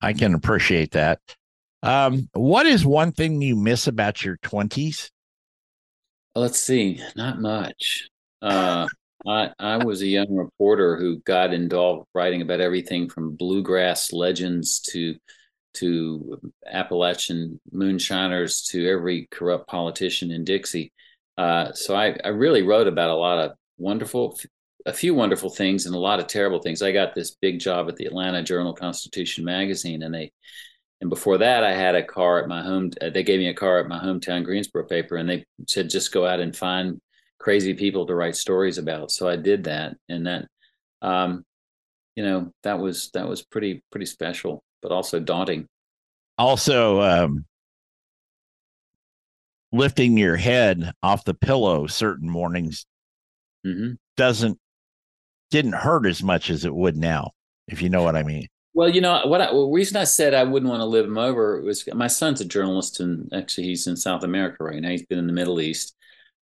I 0.00 0.12
can 0.12 0.34
appreciate 0.34 0.92
that. 0.92 1.20
Um, 1.82 2.28
what 2.32 2.66
is 2.66 2.84
one 2.84 3.12
thing 3.12 3.40
you 3.40 3.56
miss 3.56 3.86
about 3.86 4.24
your 4.24 4.36
twenties? 4.42 5.10
Let's 6.34 6.60
see, 6.60 7.00
not 7.16 7.40
much. 7.40 8.08
Uh, 8.40 8.86
I, 9.26 9.50
I 9.58 9.84
was 9.84 10.02
a 10.02 10.06
young 10.06 10.32
reporter 10.34 10.96
who 10.96 11.18
got 11.20 11.52
involved 11.52 12.06
writing 12.14 12.42
about 12.42 12.60
everything 12.60 13.08
from 13.08 13.36
bluegrass 13.36 14.12
legends 14.12 14.80
to 14.92 15.16
to 15.74 16.40
Appalachian 16.66 17.60
moonshiners 17.70 18.62
to 18.70 18.88
every 18.88 19.28
corrupt 19.30 19.68
politician 19.68 20.30
in 20.30 20.44
Dixie. 20.44 20.92
Uh, 21.36 21.72
so 21.72 21.94
I, 21.94 22.16
I 22.24 22.28
really 22.28 22.62
wrote 22.62 22.88
about 22.88 23.10
a 23.10 23.14
lot 23.14 23.38
of 23.38 23.52
wonderful, 23.76 24.38
a 24.88 24.92
few 24.92 25.14
wonderful 25.14 25.50
things 25.50 25.84
and 25.84 25.94
a 25.94 25.98
lot 25.98 26.18
of 26.18 26.26
terrible 26.26 26.60
things. 26.60 26.80
I 26.80 26.92
got 26.92 27.14
this 27.14 27.36
big 27.42 27.60
job 27.60 27.88
at 27.88 27.96
the 27.96 28.06
Atlanta 28.06 28.42
Journal 28.42 28.72
Constitution 28.72 29.44
magazine, 29.44 30.02
and 30.02 30.14
they, 30.14 30.32
and 31.02 31.10
before 31.10 31.38
that, 31.38 31.62
I 31.62 31.74
had 31.74 31.94
a 31.94 32.02
car 32.02 32.40
at 32.40 32.48
my 32.48 32.62
home. 32.62 32.90
They 33.00 33.22
gave 33.22 33.38
me 33.38 33.48
a 33.48 33.54
car 33.54 33.80
at 33.80 33.88
my 33.88 33.98
hometown 33.98 34.44
Greensboro 34.44 34.86
paper, 34.86 35.16
and 35.16 35.28
they 35.28 35.44
said 35.68 35.90
just 35.90 36.10
go 36.10 36.26
out 36.26 36.40
and 36.40 36.56
find 36.56 37.00
crazy 37.38 37.74
people 37.74 38.06
to 38.06 38.14
write 38.14 38.34
stories 38.34 38.78
about. 38.78 39.10
So 39.10 39.28
I 39.28 39.36
did 39.36 39.64
that, 39.64 39.94
and 40.08 40.26
that, 40.26 40.48
um, 41.02 41.44
you 42.16 42.24
know, 42.24 42.50
that 42.62 42.78
was 42.78 43.10
that 43.12 43.28
was 43.28 43.44
pretty 43.44 43.82
pretty 43.92 44.06
special, 44.06 44.62
but 44.80 44.90
also 44.90 45.20
daunting. 45.20 45.66
Also, 46.38 47.02
um, 47.02 47.44
lifting 49.70 50.16
your 50.16 50.36
head 50.36 50.92
off 51.02 51.24
the 51.24 51.34
pillow 51.34 51.86
certain 51.86 52.30
mornings 52.30 52.86
mm-hmm. 53.66 53.92
doesn't 54.16 54.58
didn't 55.50 55.72
hurt 55.72 56.06
as 56.06 56.22
much 56.22 56.50
as 56.50 56.64
it 56.64 56.74
would 56.74 56.96
now, 56.96 57.32
if 57.66 57.82
you 57.82 57.88
know 57.88 58.02
what 58.02 58.16
I 58.16 58.22
mean. 58.22 58.46
Well, 58.74 58.88
you 58.88 59.00
know 59.00 59.22
what? 59.26 59.40
I, 59.40 59.50
well, 59.50 59.66
the 59.66 59.72
reason 59.72 59.96
I 59.96 60.04
said 60.04 60.34
I 60.34 60.44
wouldn't 60.44 60.70
want 60.70 60.80
to 60.80 60.86
live 60.86 61.06
him 61.06 61.18
over 61.18 61.60
was 61.62 61.88
my 61.94 62.06
son's 62.06 62.40
a 62.40 62.44
journalist, 62.44 63.00
and 63.00 63.28
actually 63.32 63.66
he's 63.66 63.86
in 63.86 63.96
South 63.96 64.22
America 64.22 64.62
right 64.62 64.80
now. 64.80 64.90
He's 64.90 65.06
been 65.06 65.18
in 65.18 65.26
the 65.26 65.32
Middle 65.32 65.60
East, 65.60 65.96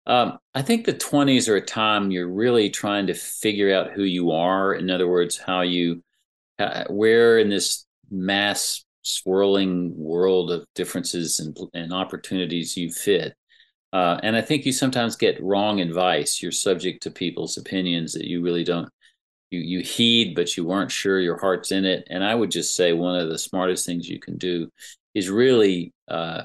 um, 0.08 0.38
I 0.54 0.62
think 0.62 0.86
the 0.86 0.94
20s 0.94 1.50
are 1.50 1.56
a 1.56 1.62
time 1.62 2.12
you're 2.12 2.32
really 2.32 2.70
trying 2.70 3.08
to 3.08 3.14
figure 3.14 3.74
out 3.74 3.92
who 3.92 4.04
you 4.04 4.32
are. 4.32 4.74
In 4.74 4.90
other 4.90 5.08
words, 5.08 5.38
how 5.38 5.62
you, 5.62 6.04
where 6.90 7.40
in 7.40 7.50
this 7.50 7.86
mass 8.12 8.84
swirling 9.02 9.94
world 9.98 10.52
of 10.52 10.66
differences 10.76 11.40
and, 11.40 11.58
and 11.74 11.94
opportunities 11.94 12.78
you 12.78 12.92
fit. 12.92 13.36
Uh, 13.94 14.20
and 14.24 14.36
I 14.36 14.42
think 14.42 14.66
you 14.66 14.72
sometimes 14.72 15.16
get 15.16 15.42
wrong 15.42 15.80
advice. 15.80 16.42
You're 16.42 16.52
subject 16.52 17.04
to 17.04 17.12
people's 17.12 17.58
opinions 17.58 18.14
that 18.14 18.26
you 18.26 18.42
really 18.42 18.64
don't 18.64 18.90
you 19.52 19.60
you 19.60 19.80
heed, 19.82 20.36
but 20.36 20.56
you 20.58 20.66
weren't 20.66 20.92
sure 20.92 21.20
your 21.20 21.38
heart's 21.38 21.72
in 21.72 21.86
it. 21.86 22.08
And 22.10 22.24
I 22.24 22.36
would 22.36 22.52
just 22.52 22.76
say 22.76 22.94
one 22.94 23.20
of 23.20 23.30
the 23.30 23.38
smartest 23.38 23.86
things 23.86 24.10
you 24.10 24.20
can 24.20 24.38
do 24.38 24.70
is 25.14 25.30
really 25.30 25.94
uh, 26.08 26.44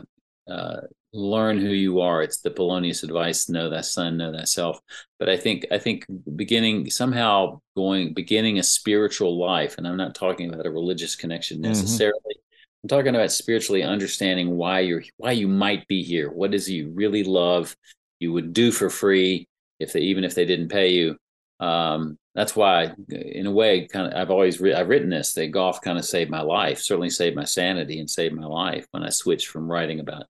uh, 0.51 0.81
learn 1.13 1.59
who 1.59 1.69
you 1.69 2.01
are. 2.01 2.23
It's 2.23 2.41
the 2.41 2.51
Polonius 2.51 3.03
advice: 3.03 3.49
know 3.49 3.71
that 3.71 3.87
son, 3.87 4.17
know 4.17 4.33
thyself. 4.33 4.81
But 5.19 5.29
I 5.29 5.37
think 5.37 5.67
I 5.71 5.79
think 5.79 6.05
beginning 6.37 6.91
somehow 6.91 7.61
going 7.77 8.15
beginning 8.15 8.59
a 8.59 8.63
spiritual 8.63 9.39
life, 9.39 9.77
and 9.79 9.87
I'm 9.87 9.97
not 9.97 10.15
talking 10.15 10.53
about 10.53 10.67
a 10.67 10.71
religious 10.71 11.17
connection 11.17 11.59
mm-hmm. 11.59 11.69
necessarily. 11.69 12.21
Mm-hmm. 12.21 12.85
I'm 12.85 12.89
talking 12.89 13.15
about 13.15 13.33
spiritually 13.33 13.83
understanding 13.83 14.57
why 14.57 14.81
you're 14.81 15.03
why 15.17 15.33
you 15.33 15.49
might 15.49 15.87
be 15.87 16.03
here. 16.03 16.31
What 16.31 16.55
is 16.55 16.69
it 16.69 16.73
you 16.73 16.91
really 16.95 17.25
love? 17.25 17.77
You 18.21 18.33
would 18.33 18.53
do 18.53 18.71
for 18.71 18.91
free 18.91 19.49
if 19.79 19.93
they 19.93 20.01
even 20.01 20.25
if 20.25 20.35
they 20.35 20.45
didn't 20.45 20.69
pay 20.69 20.91
you. 20.93 21.17
Um, 21.61 22.19
that's 22.35 22.57
why, 22.57 22.95
in 23.09 23.47
a 23.47 23.51
way, 23.51 23.87
kind 23.87 24.07
of 24.07 24.19
I've 24.19 24.31
always 24.31 24.63
I've 24.63 24.89
written 24.89 25.11
this 25.11 25.35
that 25.35 25.49
golf 25.49 25.81
kind 25.81 25.99
of 25.99 26.05
saved 26.05 26.31
my 26.31 26.41
life. 26.41 26.81
Certainly 26.81 27.11
saved 27.11 27.37
my 27.37 27.45
sanity 27.45 28.01
and 28.01 28.09
saved 28.09 28.35
my 28.35 28.47
life 28.47 28.87
when 28.93 29.03
I 29.03 29.11
switched 29.11 29.49
from 29.49 29.71
writing 29.71 30.01
about 30.01 30.25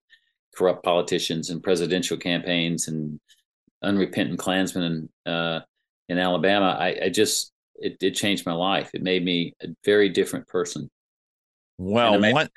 corrupt 0.55 0.83
politicians 0.83 1.51
and 1.51 1.63
presidential 1.63 2.17
campaigns 2.17 2.89
and 2.89 3.21
unrepentant 3.83 4.39
Klansmen 4.39 5.09
in, 5.27 5.33
uh, 5.33 5.61
in 6.09 6.19
Alabama, 6.19 6.77
I, 6.79 6.99
I 7.05 7.09
just 7.09 7.53
it, 7.77 7.97
it, 8.01 8.13
changed 8.13 8.45
my 8.45 8.53
life. 8.53 8.91
It 8.95 9.03
made 9.03 9.25
me 9.25 9.55
a 9.63 9.69
very 9.85 10.09
different 10.09 10.47
person. 10.49 10.91
Well, 11.79 12.21
one 12.21 12.49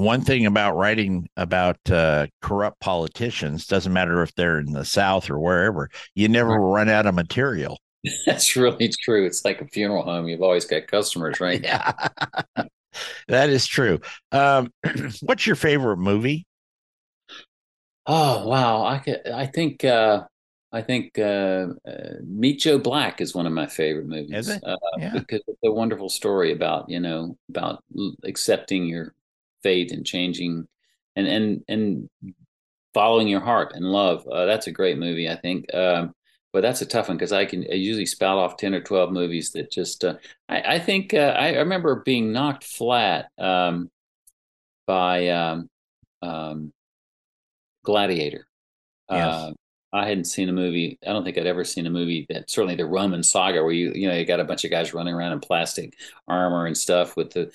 one 0.00 0.22
thing 0.22 0.46
about 0.46 0.76
writing 0.76 1.28
about 1.36 1.78
uh, 1.90 2.26
corrupt 2.40 2.80
politicians 2.80 3.66
doesn't 3.66 3.92
matter 3.92 4.22
if 4.22 4.34
they're 4.34 4.58
in 4.58 4.72
the 4.72 4.84
South 4.84 5.30
or 5.30 5.38
wherever. 5.38 5.90
You 6.14 6.28
never 6.28 6.58
run 6.58 6.88
out 6.88 7.06
of 7.06 7.14
material. 7.14 7.78
That's 8.26 8.56
really 8.56 8.88
true. 8.88 9.26
It's 9.26 9.44
like 9.44 9.60
a 9.60 9.66
funeral 9.66 10.02
home. 10.02 10.26
You've 10.28 10.42
always 10.42 10.64
got 10.64 10.86
customers, 10.86 11.40
right? 11.40 11.62
Yeah, 11.62 11.92
that 13.28 13.50
is 13.50 13.66
true. 13.66 14.00
Um, 14.32 14.72
what's 15.22 15.46
your 15.46 15.56
favorite 15.56 15.98
movie? 15.98 16.46
Oh 18.06 18.48
wow, 18.48 18.84
I 18.84 18.98
could, 18.98 19.28
I 19.28 19.46
think 19.46 19.84
uh, 19.84 20.24
I 20.72 20.82
think 20.82 21.18
uh, 21.18 21.66
uh, 21.86 22.14
Meet 22.24 22.60
Joe 22.60 22.78
Black 22.78 23.20
is 23.20 23.34
one 23.34 23.46
of 23.46 23.52
my 23.52 23.66
favorite 23.66 24.06
movies. 24.06 24.48
Is 24.48 24.48
it? 24.48 24.64
Uh, 24.64 24.76
yeah. 24.98 25.12
Because 25.12 25.42
it's 25.46 25.58
a 25.64 25.70
wonderful 25.70 26.08
story 26.08 26.52
about 26.52 26.88
you 26.88 27.00
know 27.00 27.36
about 27.48 27.84
accepting 28.24 28.86
your 28.86 29.14
fate 29.62 29.92
and 29.92 30.06
changing 30.06 30.66
and 31.16 31.26
and 31.26 31.64
and 31.68 32.10
following 32.94 33.28
your 33.28 33.40
heart 33.40 33.72
and 33.74 33.84
love. 33.84 34.26
Uh, 34.26 34.46
that's 34.46 34.66
a 34.66 34.72
great 34.72 34.98
movie, 34.98 35.28
I 35.28 35.36
think. 35.36 35.72
Um, 35.74 36.14
but 36.52 36.62
that's 36.62 36.82
a 36.82 36.86
tough 36.86 37.08
one 37.08 37.16
because 37.16 37.32
I 37.32 37.44
can 37.44 37.64
I 37.70 37.74
usually 37.74 38.06
spout 38.06 38.38
off 38.38 38.56
ten 38.56 38.74
or 38.74 38.80
twelve 38.80 39.12
movies 39.12 39.52
that 39.52 39.70
just. 39.70 40.04
Uh, 40.04 40.14
I, 40.48 40.74
I 40.74 40.78
think 40.78 41.14
uh, 41.14 41.34
I 41.38 41.58
remember 41.58 42.02
being 42.04 42.32
knocked 42.32 42.64
flat 42.64 43.28
um, 43.38 43.90
by 44.86 45.28
um, 45.28 45.68
um, 46.22 46.72
Gladiator. 47.84 48.46
Yes. 49.10 49.26
Uh, 49.26 49.52
I 49.92 50.08
hadn't 50.08 50.24
seen 50.24 50.48
a 50.48 50.52
movie. 50.52 50.98
I 51.04 51.12
don't 51.12 51.24
think 51.24 51.36
I'd 51.36 51.46
ever 51.46 51.64
seen 51.64 51.86
a 51.86 51.90
movie 51.90 52.24
that 52.30 52.48
certainly 52.48 52.76
the 52.76 52.86
Roman 52.86 53.24
saga 53.24 53.62
where 53.62 53.72
you 53.72 53.92
you 53.94 54.08
know 54.08 54.14
you 54.14 54.24
got 54.24 54.40
a 54.40 54.44
bunch 54.44 54.64
of 54.64 54.70
guys 54.70 54.94
running 54.94 55.14
around 55.14 55.32
in 55.32 55.40
plastic 55.40 55.94
armor 56.28 56.66
and 56.66 56.76
stuff 56.76 57.16
with 57.16 57.32
the 57.32 57.50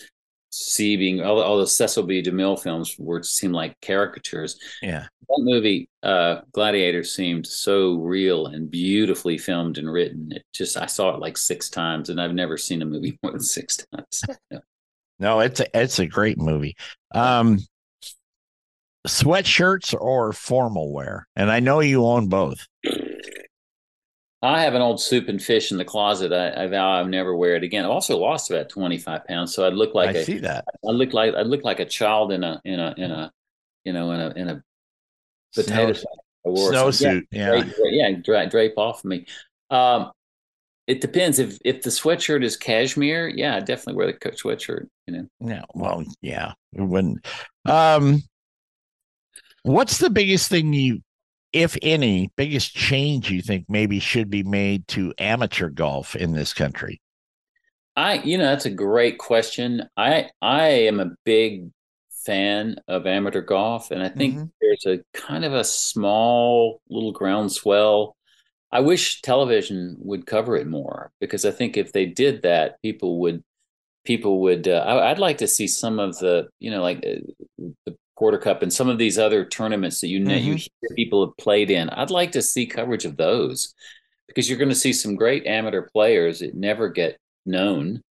sea 0.56 0.96
being 0.96 1.22
all, 1.22 1.42
all 1.42 1.58
the 1.58 1.68
Cecil 1.68 2.04
B. 2.04 2.22
DeMille 2.22 2.62
films 2.62 2.96
were 2.98 3.22
seem 3.24 3.52
like 3.52 3.80
caricatures. 3.82 4.58
Yeah, 4.82 5.06
that 5.28 5.42
movie 5.42 5.90
uh, 6.02 6.42
Gladiator 6.54 7.04
seemed 7.04 7.46
so 7.46 7.96
real 7.96 8.48
and 8.48 8.72
beautifully 8.72 9.38
filmed 9.38 9.78
and 9.78 9.92
written. 9.92 10.32
It 10.32 10.44
just 10.54 10.78
I 10.78 10.86
saw 10.86 11.14
it 11.16 11.20
like 11.20 11.38
six 11.38 11.70
times, 11.70 12.10
and 12.10 12.22
I've 12.22 12.34
never 12.34 12.58
seen 12.58 12.82
a 12.82 12.86
movie 12.86 13.20
more 13.24 13.34
than 13.34 13.42
six 13.42 13.86
times. 13.94 14.24
no, 15.20 15.42
it's 15.42 15.60
a 15.60 15.78
it's 15.78 16.00
a 16.00 16.08
great 16.08 16.38
movie. 16.38 16.76
Um, 17.14 17.60
sweatshirts 19.08 19.94
or 20.00 20.34
formal 20.34 20.92
wear? 20.92 21.28
And 21.36 21.52
I 21.52 21.60
know 21.60 21.80
you 21.80 22.06
own 22.06 22.28
both. 22.28 22.66
I 24.42 24.62
have 24.62 24.75
an 24.75 24.82
old 24.82 25.01
soup 25.01 25.27
and 25.27 25.42
fish 25.42 25.72
in 25.72 25.77
the 25.77 25.86
closet. 25.86 26.32
I, 26.32 26.63
I 26.63 26.68
vow 26.68 26.92
I'll 26.92 27.06
never 27.06 27.36
wear 27.36 27.56
it 27.56 27.63
again. 27.63 27.86
I've 27.86 27.92
also 27.92 28.18
lost 28.18 28.51
about 28.51 28.70
twenty 28.70 28.98
five 28.98 29.25
pounds, 29.25 29.54
so 29.54 29.65
I'd 29.65 29.74
look 29.74 29.96
like 29.96 30.15
I 30.15 30.20
a, 30.20 30.24
see 30.24 30.39
that. 30.39 30.65
I 30.88 30.92
look 30.92 31.13
like 31.13 31.34
I 31.34 31.42
look 31.42 31.63
like 31.63 31.80
a 31.80 31.86
child 31.86 32.32
in 32.32 32.44
a 32.44 32.62
in 32.63 32.80
a 32.80 32.94
in 32.98 33.12
a 33.12 33.32
you 33.84 33.94
know 33.94 34.12
in 34.12 34.20
a 34.20 34.30
in 34.32 34.50
a 34.50 34.63
potato 35.54 35.94
Snow, 35.94 36.08
snowsuit. 36.46 37.24
Yeah, 37.32 37.56
yeah, 37.56 37.63
drape, 37.63 37.74
yeah, 37.86 38.12
drape, 38.12 38.51
drape 38.51 38.77
off 38.77 39.00
of 39.00 39.06
me. 39.06 39.25
Um, 39.72 40.12
it 40.86 41.01
depends 41.01 41.39
if 41.39 41.58
if 41.65 41.82
the 41.82 41.89
sweatshirt 41.89 42.44
is 42.44 42.56
cashmere. 42.56 43.27
Yeah, 43.27 43.60
definitely 43.60 43.96
wear 43.96 44.08
the 44.08 44.30
sweatshirt. 44.32 44.88
You 45.08 45.13
know. 45.13 45.27
Yeah. 45.39 45.63
Well, 45.74 46.04
yeah. 46.22 46.54
When, 46.74 47.20
um, 47.65 48.22
What's 49.65 49.98
the 49.98 50.12
biggest 50.12 50.50
thing 50.50 50.74
you, 50.74 51.01
if 51.56 51.78
any, 51.82 52.30
biggest 52.36 52.76
change 52.76 53.32
you 53.32 53.42
think 53.42 53.66
maybe 53.70 54.00
should 54.00 54.30
be 54.30 54.44
made 54.44 54.86
to 54.90 55.14
amateur 55.18 55.70
golf 55.70 56.14
in 56.14 56.34
this 56.34 56.54
country? 56.54 57.02
I, 57.96 58.16
you 58.16 58.38
know, 58.38 58.44
that's 58.44 58.66
a 58.66 58.72
great 58.72 59.18
question. 59.18 59.84
I, 59.96 60.30
I 60.42 60.68
am 60.68 61.00
a 61.00 61.12
big 61.24 61.72
fan 62.26 62.76
of 62.90 63.08
amateur 63.08 63.40
golf, 63.40 63.90
and 63.90 64.04
I 64.04 64.10
think 64.10 64.36
mm-hmm. 64.36 64.46
there's 64.60 64.86
a 64.86 65.18
kind 65.18 65.46
of 65.46 65.54
a 65.54 65.64
small 65.64 66.82
little 66.90 67.14
groundswell. 67.14 68.18
I 68.74 68.82
wish 68.82 69.22
television 69.22 69.96
would 70.00 70.26
cover 70.26 70.58
it 70.58 70.68
more 70.68 71.14
because 71.22 71.46
I 71.46 71.52
think 71.52 71.78
if 71.78 71.94
they 71.94 72.06
did 72.06 72.42
that, 72.42 72.82
people 72.82 73.20
would 73.22 73.46
people 74.04 74.42
would. 74.42 74.68
Uh, 74.68 74.84
I, 74.86 75.08
would 75.08 75.20
like 75.20 75.38
to 75.38 75.48
see 75.48 75.68
some 75.68 76.00
of 76.00 76.18
the, 76.20 76.50
you 76.60 76.70
know, 76.70 76.82
like 76.82 76.98
uh, 76.98 77.64
the 77.86 77.96
Porter 78.18 78.38
Cup 78.38 78.62
and 78.62 78.72
some 78.72 78.90
of 78.90 78.98
these 78.98 79.18
other 79.18 79.46
tournaments 79.46 80.02
that 80.02 80.08
you 80.08 80.20
know 80.20 80.34
mm-hmm. 80.34 80.48
you 80.48 80.56
hear 80.56 80.96
people 80.96 81.26
have 81.26 81.38
played 81.38 81.70
in. 81.70 81.90
I'd 81.90 82.12
like 82.12 82.32
to 82.34 82.42
see 82.42 82.66
coverage 82.66 83.06
of 83.06 83.18
those 83.18 83.74
because 84.28 84.50
you're 84.50 84.58
going 84.58 84.70
to 84.70 84.76
see 84.76 84.94
some 84.94 85.16
great 85.16 85.46
amateur 85.46 85.88
players 85.94 86.40
that 86.40 86.56
never 86.56 86.90
get 86.90 87.18
known, 87.46 88.02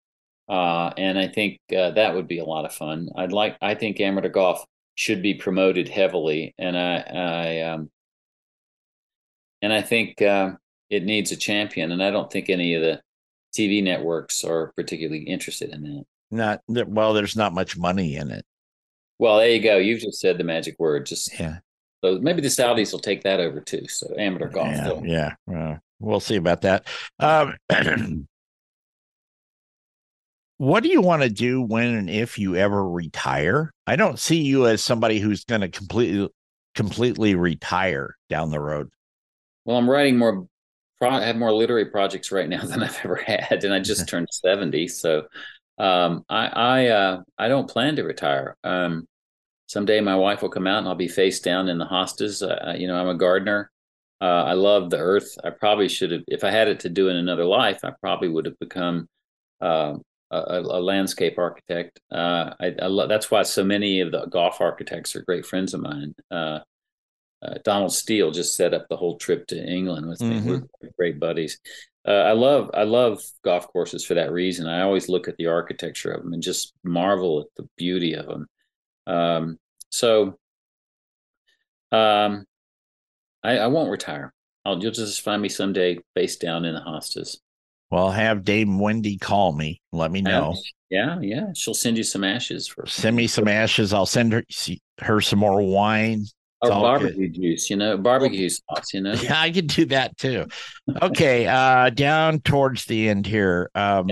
uh, 0.49 0.91
and 0.97 1.19
I 1.19 1.29
think 1.29 1.59
uh, 1.77 1.91
that 1.91 2.15
would 2.15 2.29
be 2.29 2.39
a 2.39 2.45
lot 2.45 2.65
of 2.65 2.75
fun. 2.75 3.09
I'd 3.17 3.33
like. 3.33 3.57
I 3.63 3.75
think 3.75 4.01
amateur 4.01 4.29
golf 4.29 4.65
should 4.95 5.23
be 5.23 5.35
promoted 5.35 5.89
heavily, 5.89 6.55
and 6.59 6.77
I, 6.77 6.97
I 6.97 7.61
um, 7.63 7.91
and 9.63 9.73
I 9.73 9.83
think 9.83 10.21
uh, 10.21 10.53
it 10.91 11.05
needs 11.05 11.33
a 11.33 11.37
champion, 11.37 11.93
and 11.93 12.03
I 12.03 12.11
don't 12.11 12.31
think 12.31 12.51
any 12.51 12.75
of 12.75 12.83
the 12.83 13.01
TV 13.57 13.83
networks 13.83 14.45
are 14.45 14.73
particularly 14.77 15.23
interested 15.23 15.71
in 15.71 15.83
that. 15.83 16.05
Not 16.31 16.61
well. 16.69 17.15
There's 17.15 17.37
not 17.37 17.55
much 17.55 17.77
money 17.77 18.17
in 18.17 18.31
it. 18.31 18.45
Well, 19.19 19.39
there 19.39 19.51
you 19.51 19.61
go. 19.61 19.77
You've 19.77 20.01
just 20.01 20.21
said 20.21 20.39
the 20.39 20.45
magic 20.45 20.77
word. 20.79 21.07
Just 21.07 21.39
yeah. 21.39 21.59
So 22.05 22.19
maybe 22.19 22.43
the 22.43 22.49
Saudis 22.49 22.93
will 22.93 23.01
take 23.01 23.23
that 23.23 23.41
over 23.41 23.61
too. 23.61 23.87
So 23.89 24.15
amateur 24.19 24.49
golf. 24.49 24.75
Yeah, 24.75 25.01
yeah. 25.05 25.35
Well, 25.47 25.81
we'll 26.01 26.21
see 26.21 26.37
about 26.37 26.63
that. 26.63 26.87
Um, 27.19 27.57
what 30.59 30.83
do 30.83 30.89
you 30.89 31.01
want 31.01 31.23
to 31.23 31.31
do 31.31 31.63
when 31.63 31.95
and 31.95 32.11
if 32.11 32.39
you 32.39 32.57
ever 32.57 32.89
retire? 32.89 33.73
I 33.87 33.97
don't 33.97 34.19
see 34.19 34.43
you 34.43 34.67
as 34.67 34.83
somebody 34.83 35.19
who's 35.19 35.45
going 35.45 35.63
to 35.63 35.69
completely 35.69 36.29
completely 36.75 37.37
retire 37.37 38.17
down 38.29 38.51
the 38.51 38.61
road. 38.61 38.91
Well, 39.65 39.79
I'm 39.79 39.89
writing 39.89 40.19
more 40.19 40.47
I 41.01 41.25
have 41.27 41.37
more 41.37 41.53
literary 41.53 41.87
projects 41.87 42.33
right 42.33 42.49
now 42.49 42.63
than 42.65 42.83
I've 42.83 42.99
ever 43.05 43.17
had, 43.17 43.65
and 43.65 43.73
I 43.73 43.81
just 43.81 44.09
turned 44.09 44.29
seventy. 44.31 44.89
So 44.89 45.25
um, 45.79 46.25
I 46.29 46.47
I 46.47 46.87
uh, 46.89 47.23
I 47.39 47.49
don't 47.49 47.69
plan 47.69 47.97
to 47.97 48.05
retire. 48.05 48.57
Um, 48.65 49.07
someday 49.67 50.01
my 50.01 50.17
wife 50.17 50.43
will 50.43 50.51
come 50.51 50.67
out 50.67 50.79
and 50.79 50.89
I'll 50.89 50.95
be 50.95 51.09
face 51.09 51.41
down 51.41 51.69
in 51.69 51.79
the 51.79 51.87
hostas. 51.87 52.43
Uh, 52.43 52.71
uh, 52.71 52.75
you 52.75 52.87
know, 52.87 52.97
I'm 52.97 53.09
a 53.09 53.15
gardener. 53.15 53.71
Uh, 54.21 54.45
I 54.45 54.53
love 54.53 54.91
the 54.91 54.99
earth. 54.99 55.37
I 55.43 55.51
probably 55.51 55.89
should 55.89 56.11
have, 56.11 56.23
if 56.29 56.45
I 56.45 56.51
had 56.51 56.69
it 56.69 56.81
to 56.81 56.89
do 56.89 57.09
in 57.09 57.17
another 57.17 57.45
life, 57.45 57.81
I 57.85 57.91
probably 58.01 58.29
would 58.29 58.47
have 58.47 58.59
become 58.59 59.09
uh, 59.61 59.97
a, 60.31 60.61
a, 60.61 60.81
landscape 60.81 61.39
architect. 61.39 62.01
Uh, 62.11 62.55
I, 62.61 62.75
I 62.81 62.87
lo- 62.87 63.07
that's 63.07 63.31
why 63.31 63.43
so 63.43 63.65
many 63.65 64.01
of 64.01 64.13
the 64.13 64.27
golf 64.27 64.61
architects 64.61 65.15
are 65.17 65.23
great 65.23 65.45
friends 65.45 65.75
of 65.75 65.81
mine. 65.81 66.15
Uh, 66.31 66.61
uh, 67.43 67.59
Donald 67.65 67.93
Steel 67.93 68.31
just 68.31 68.57
set 68.57 68.73
up 68.73 68.87
the 68.89 68.97
whole 68.97 69.19
trip 69.19 69.47
to 69.49 69.63
England 69.63 70.09
with 70.09 70.23
me. 70.23 70.41
Mm-hmm. 70.41 70.49
We're 70.81 70.91
great 70.97 71.21
buddies. 71.21 71.59
Uh, 72.07 72.13
I 72.13 72.33
love 72.33 72.71
I 72.75 72.83
love 72.85 73.23
golf 73.45 73.69
courses 73.69 74.05
for 74.05 74.15
that 74.15 74.33
reason. 74.33 74.67
I 74.67 74.83
always 74.83 75.09
look 75.09 75.27
at 75.27 75.37
the 75.39 75.47
architecture 75.47 76.11
of 76.11 76.23
them 76.23 76.35
and 76.35 76.43
just 76.43 76.75
marvel 76.85 77.41
at 77.41 77.47
the 77.57 77.69
beauty 77.77 78.15
of 78.15 78.27
them. 78.27 78.47
Um, 79.07 79.59
so, 79.91 80.39
um, 81.93 82.45
I, 83.43 83.59
I 83.59 83.67
won't 83.69 83.91
retire. 83.91 84.33
I'll 84.65 84.83
you'll 84.83 84.93
just 84.93 85.23
find 85.23 85.41
me 85.41 85.49
someday 85.49 85.99
face 86.15 86.37
down 86.37 86.65
in 86.65 86.75
the 86.75 86.81
hostas. 86.81 87.39
Well, 87.91 88.11
have 88.11 88.45
Dame 88.45 88.79
Wendy 88.79 89.19
call 89.19 89.53
me. 89.53 89.81
Let 89.93 90.11
me 90.11 90.21
know. 90.21 90.57
Yeah, 90.91 91.21
yeah. 91.21 91.53
She'll 91.55 91.75
send 91.75 91.97
you 91.97 92.03
some 92.03 92.25
ashes 92.25 92.67
for. 92.67 92.87
Send 92.87 93.15
me 93.15 93.27
some 93.27 93.47
ashes. 93.47 93.93
I'll 93.93 94.07
send 94.07 94.33
her 94.33 94.43
her 95.01 95.21
some 95.21 95.39
more 95.39 95.63
wine. 95.63 96.25
Or 96.67 96.83
barbecue 96.83 97.29
good. 97.29 97.41
juice, 97.41 97.71
you 97.71 97.77
know, 97.77 97.97
barbecue 97.97 98.49
sauce, 98.49 98.93
you 98.95 99.01
know. 99.01 99.13
Yeah, 99.23 99.41
I 99.41 99.51
could 99.51 99.67
do 99.67 99.87
that 99.87 100.17
too. 100.17 100.47
Okay, 101.03 101.47
uh 101.47 101.91
down 101.91 102.41
towards 102.41 102.85
the 102.87 103.09
end 103.09 103.27
here. 103.27 103.71
Um 103.75 104.09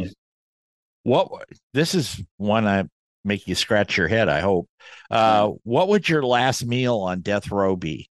what 1.04 1.48
this 1.74 1.94
is 1.94 2.22
one 2.36 2.66
I 2.66 2.84
make 3.24 3.46
you 3.46 3.54
scratch 3.54 3.96
your 3.96 4.08
head, 4.08 4.28
I 4.28 4.40
hope. 4.40 4.68
Uh 5.10 5.50
what 5.64 5.88
would 5.88 6.08
your 6.08 6.22
last 6.22 6.64
meal 6.64 6.98
on 6.98 7.20
death 7.20 7.50
row 7.50 7.76
be? 7.76 8.08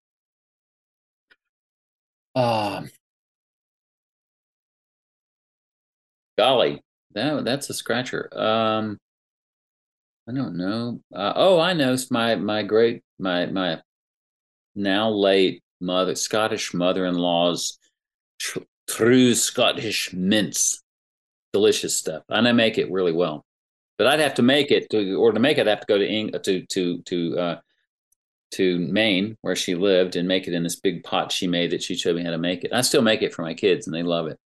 Um 2.36 2.89
golly, 6.38 6.82
that 7.13 7.43
that's 7.45 7.69
a 7.69 7.73
scratcher. 7.73 8.30
Um 8.38 8.97
I 10.30 10.34
don't 10.34 10.56
know. 10.56 11.01
Uh, 11.13 11.34
oh, 11.36 11.60
I 11.60 11.73
know. 11.73 11.93
It's 11.93 12.12
my 12.12 12.36
my 12.36 12.63
great 12.63 13.04
my 13.19 13.47
my 13.47 13.82
now 14.75 15.10
late 15.10 15.63
mother, 15.79 16.15
Scottish 16.15 16.73
mother-in-law's 16.73 17.77
tr- 18.39 18.60
true 18.88 19.34
Scottish 19.36 20.13
mince. 20.13 20.81
Delicious 21.53 21.97
stuff, 21.97 22.23
and 22.29 22.47
I 22.47 22.53
make 22.53 22.77
it 22.77 22.89
really 22.89 23.12
well. 23.12 23.43
But 23.97 24.07
I'd 24.07 24.21
have 24.21 24.36
to 24.36 24.41
make 24.41 24.71
it 24.71 24.89
to, 24.91 25.15
or 25.15 25.34
to 25.34 25.39
make 25.39 25.57
it, 25.57 25.62
I'd 25.62 25.67
have 25.67 25.81
to 25.81 25.86
go 25.86 25.97
to 25.97 26.07
Eng- 26.07 26.31
to 26.31 26.65
to 26.65 27.01
to 27.01 27.39
uh, 27.39 27.60
to 28.51 28.79
Maine 28.79 29.38
where 29.41 29.55
she 29.55 29.75
lived 29.75 30.15
and 30.15 30.27
make 30.27 30.47
it 30.47 30.53
in 30.53 30.63
this 30.63 30.79
big 30.79 31.03
pot 31.03 31.31
she 31.31 31.47
made 31.47 31.71
that 31.71 31.84
she 31.84 31.95
showed 31.95 32.15
me 32.15 32.23
how 32.23 32.31
to 32.31 32.38
make 32.38 32.63
it. 32.63 32.71
I 32.73 32.81
still 32.81 33.01
make 33.01 33.21
it 33.21 33.34
for 33.34 33.41
my 33.41 33.53
kids, 33.53 33.86
and 33.86 33.93
they 33.93 34.03
love 34.03 34.27
it. 34.27 34.38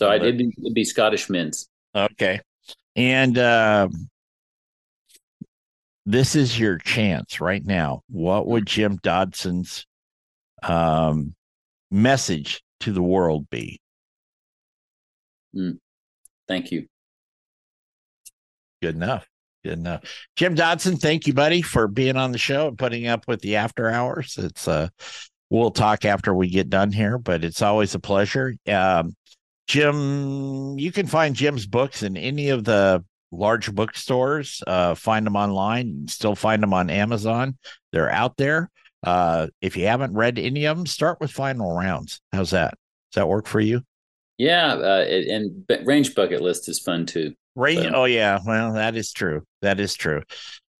So 0.00 0.08
I 0.08 0.18
did 0.18 0.52
be 0.74 0.84
Scottish 0.84 1.30
mince. 1.30 1.68
Okay, 1.94 2.40
and 2.96 3.38
uh, 3.38 3.88
this 6.08 6.34
is 6.34 6.58
your 6.58 6.78
chance 6.78 7.38
right 7.38 7.62
now. 7.62 8.00
What 8.08 8.46
would 8.46 8.64
mm. 8.64 8.68
Jim 8.68 8.98
Dodson's 9.02 9.86
um, 10.62 11.34
message 11.90 12.62
to 12.80 12.92
the 12.92 13.02
world 13.02 13.50
be? 13.50 13.78
Mm. 15.54 15.78
Thank 16.48 16.72
you. 16.72 16.86
Good 18.80 18.94
enough. 18.94 19.28
Good 19.62 19.78
enough. 19.80 20.02
Jim 20.34 20.54
Dodson, 20.54 20.96
thank 20.96 21.26
you, 21.26 21.34
buddy, 21.34 21.60
for 21.60 21.86
being 21.86 22.16
on 22.16 22.32
the 22.32 22.38
show 22.38 22.68
and 22.68 22.78
putting 22.78 23.06
up 23.06 23.28
with 23.28 23.42
the 23.42 23.56
after 23.56 23.90
hours. 23.90 24.38
It's 24.38 24.66
uh 24.66 24.88
we'll 25.50 25.72
talk 25.72 26.06
after 26.06 26.32
we 26.32 26.48
get 26.48 26.70
done 26.70 26.90
here, 26.90 27.18
but 27.18 27.44
it's 27.44 27.60
always 27.60 27.94
a 27.94 27.98
pleasure. 27.98 28.54
Um, 28.66 29.14
Jim, 29.66 30.78
you 30.78 30.90
can 30.90 31.06
find 31.06 31.36
Jim's 31.36 31.66
books 31.66 32.02
in 32.02 32.16
any 32.16 32.48
of 32.48 32.64
the 32.64 33.04
large 33.30 33.72
bookstores. 33.72 34.62
Uh, 34.66 34.94
find 34.94 35.26
them 35.26 35.36
online. 35.36 36.08
Still 36.08 36.34
find 36.34 36.62
them 36.62 36.74
on 36.74 36.90
Amazon. 36.90 37.56
They're 37.92 38.10
out 38.10 38.36
there. 38.36 38.70
Uh, 39.02 39.48
if 39.60 39.76
you 39.76 39.86
haven't 39.86 40.14
read 40.14 40.38
any 40.38 40.64
of 40.66 40.76
them, 40.76 40.86
start 40.86 41.20
with 41.20 41.30
Final 41.30 41.76
Rounds. 41.76 42.20
How's 42.32 42.50
that? 42.50 42.74
Does 43.12 43.20
that 43.20 43.28
work 43.28 43.46
for 43.46 43.60
you? 43.60 43.82
Yeah, 44.38 44.74
uh, 44.74 45.04
and 45.04 45.64
Range 45.84 46.14
Bucket 46.14 46.40
List 46.40 46.68
is 46.68 46.78
fun 46.78 47.06
too. 47.06 47.34
Range. 47.56 47.82
So. 47.82 47.92
Oh 47.94 48.04
yeah, 48.04 48.38
well 48.44 48.74
that 48.74 48.94
is 48.96 49.12
true. 49.12 49.42
That 49.62 49.80
is 49.80 49.94
true. 49.94 50.22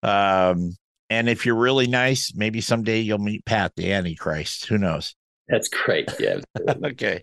Um, 0.02 0.76
and 1.10 1.28
if 1.28 1.46
you're 1.46 1.56
really 1.56 1.86
nice, 1.86 2.32
maybe 2.34 2.60
someday 2.60 3.00
you'll 3.00 3.18
meet 3.18 3.44
Pat, 3.44 3.72
the 3.76 3.92
Antichrist. 3.92 4.66
Who 4.66 4.78
knows? 4.78 5.14
That's 5.48 5.68
great. 5.68 6.10
Yeah. 6.18 6.40
okay. 6.84 7.22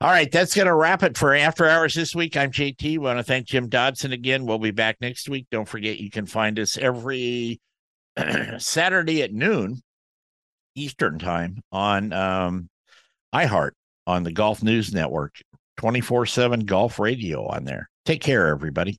All 0.00 0.10
right. 0.10 0.30
That's 0.30 0.54
going 0.54 0.66
to 0.66 0.74
wrap 0.74 1.02
it 1.02 1.16
for 1.16 1.34
After 1.34 1.66
Hours 1.66 1.94
this 1.94 2.14
week. 2.14 2.36
I'm 2.36 2.50
JT. 2.50 2.82
We 2.82 2.98
want 2.98 3.18
to 3.18 3.24
thank 3.24 3.46
Jim 3.46 3.68
Dodson 3.68 4.12
again. 4.12 4.44
We'll 4.44 4.58
be 4.58 4.70
back 4.70 4.96
next 5.00 5.28
week. 5.28 5.46
Don't 5.50 5.68
forget, 5.68 5.98
you 5.98 6.10
can 6.10 6.26
find 6.26 6.58
us 6.58 6.76
every 6.76 7.60
Saturday 8.58 9.22
at 9.22 9.32
noon 9.32 9.80
Eastern 10.74 11.18
Time 11.18 11.62
on 11.72 12.12
um, 12.12 12.68
iHeart 13.34 13.72
on 14.06 14.22
the 14.22 14.32
Golf 14.32 14.62
News 14.62 14.92
Network, 14.92 15.36
24 15.78 16.26
7 16.26 16.60
Golf 16.60 16.98
Radio 16.98 17.46
on 17.46 17.64
there. 17.64 17.88
Take 18.04 18.20
care, 18.20 18.48
everybody. 18.48 18.98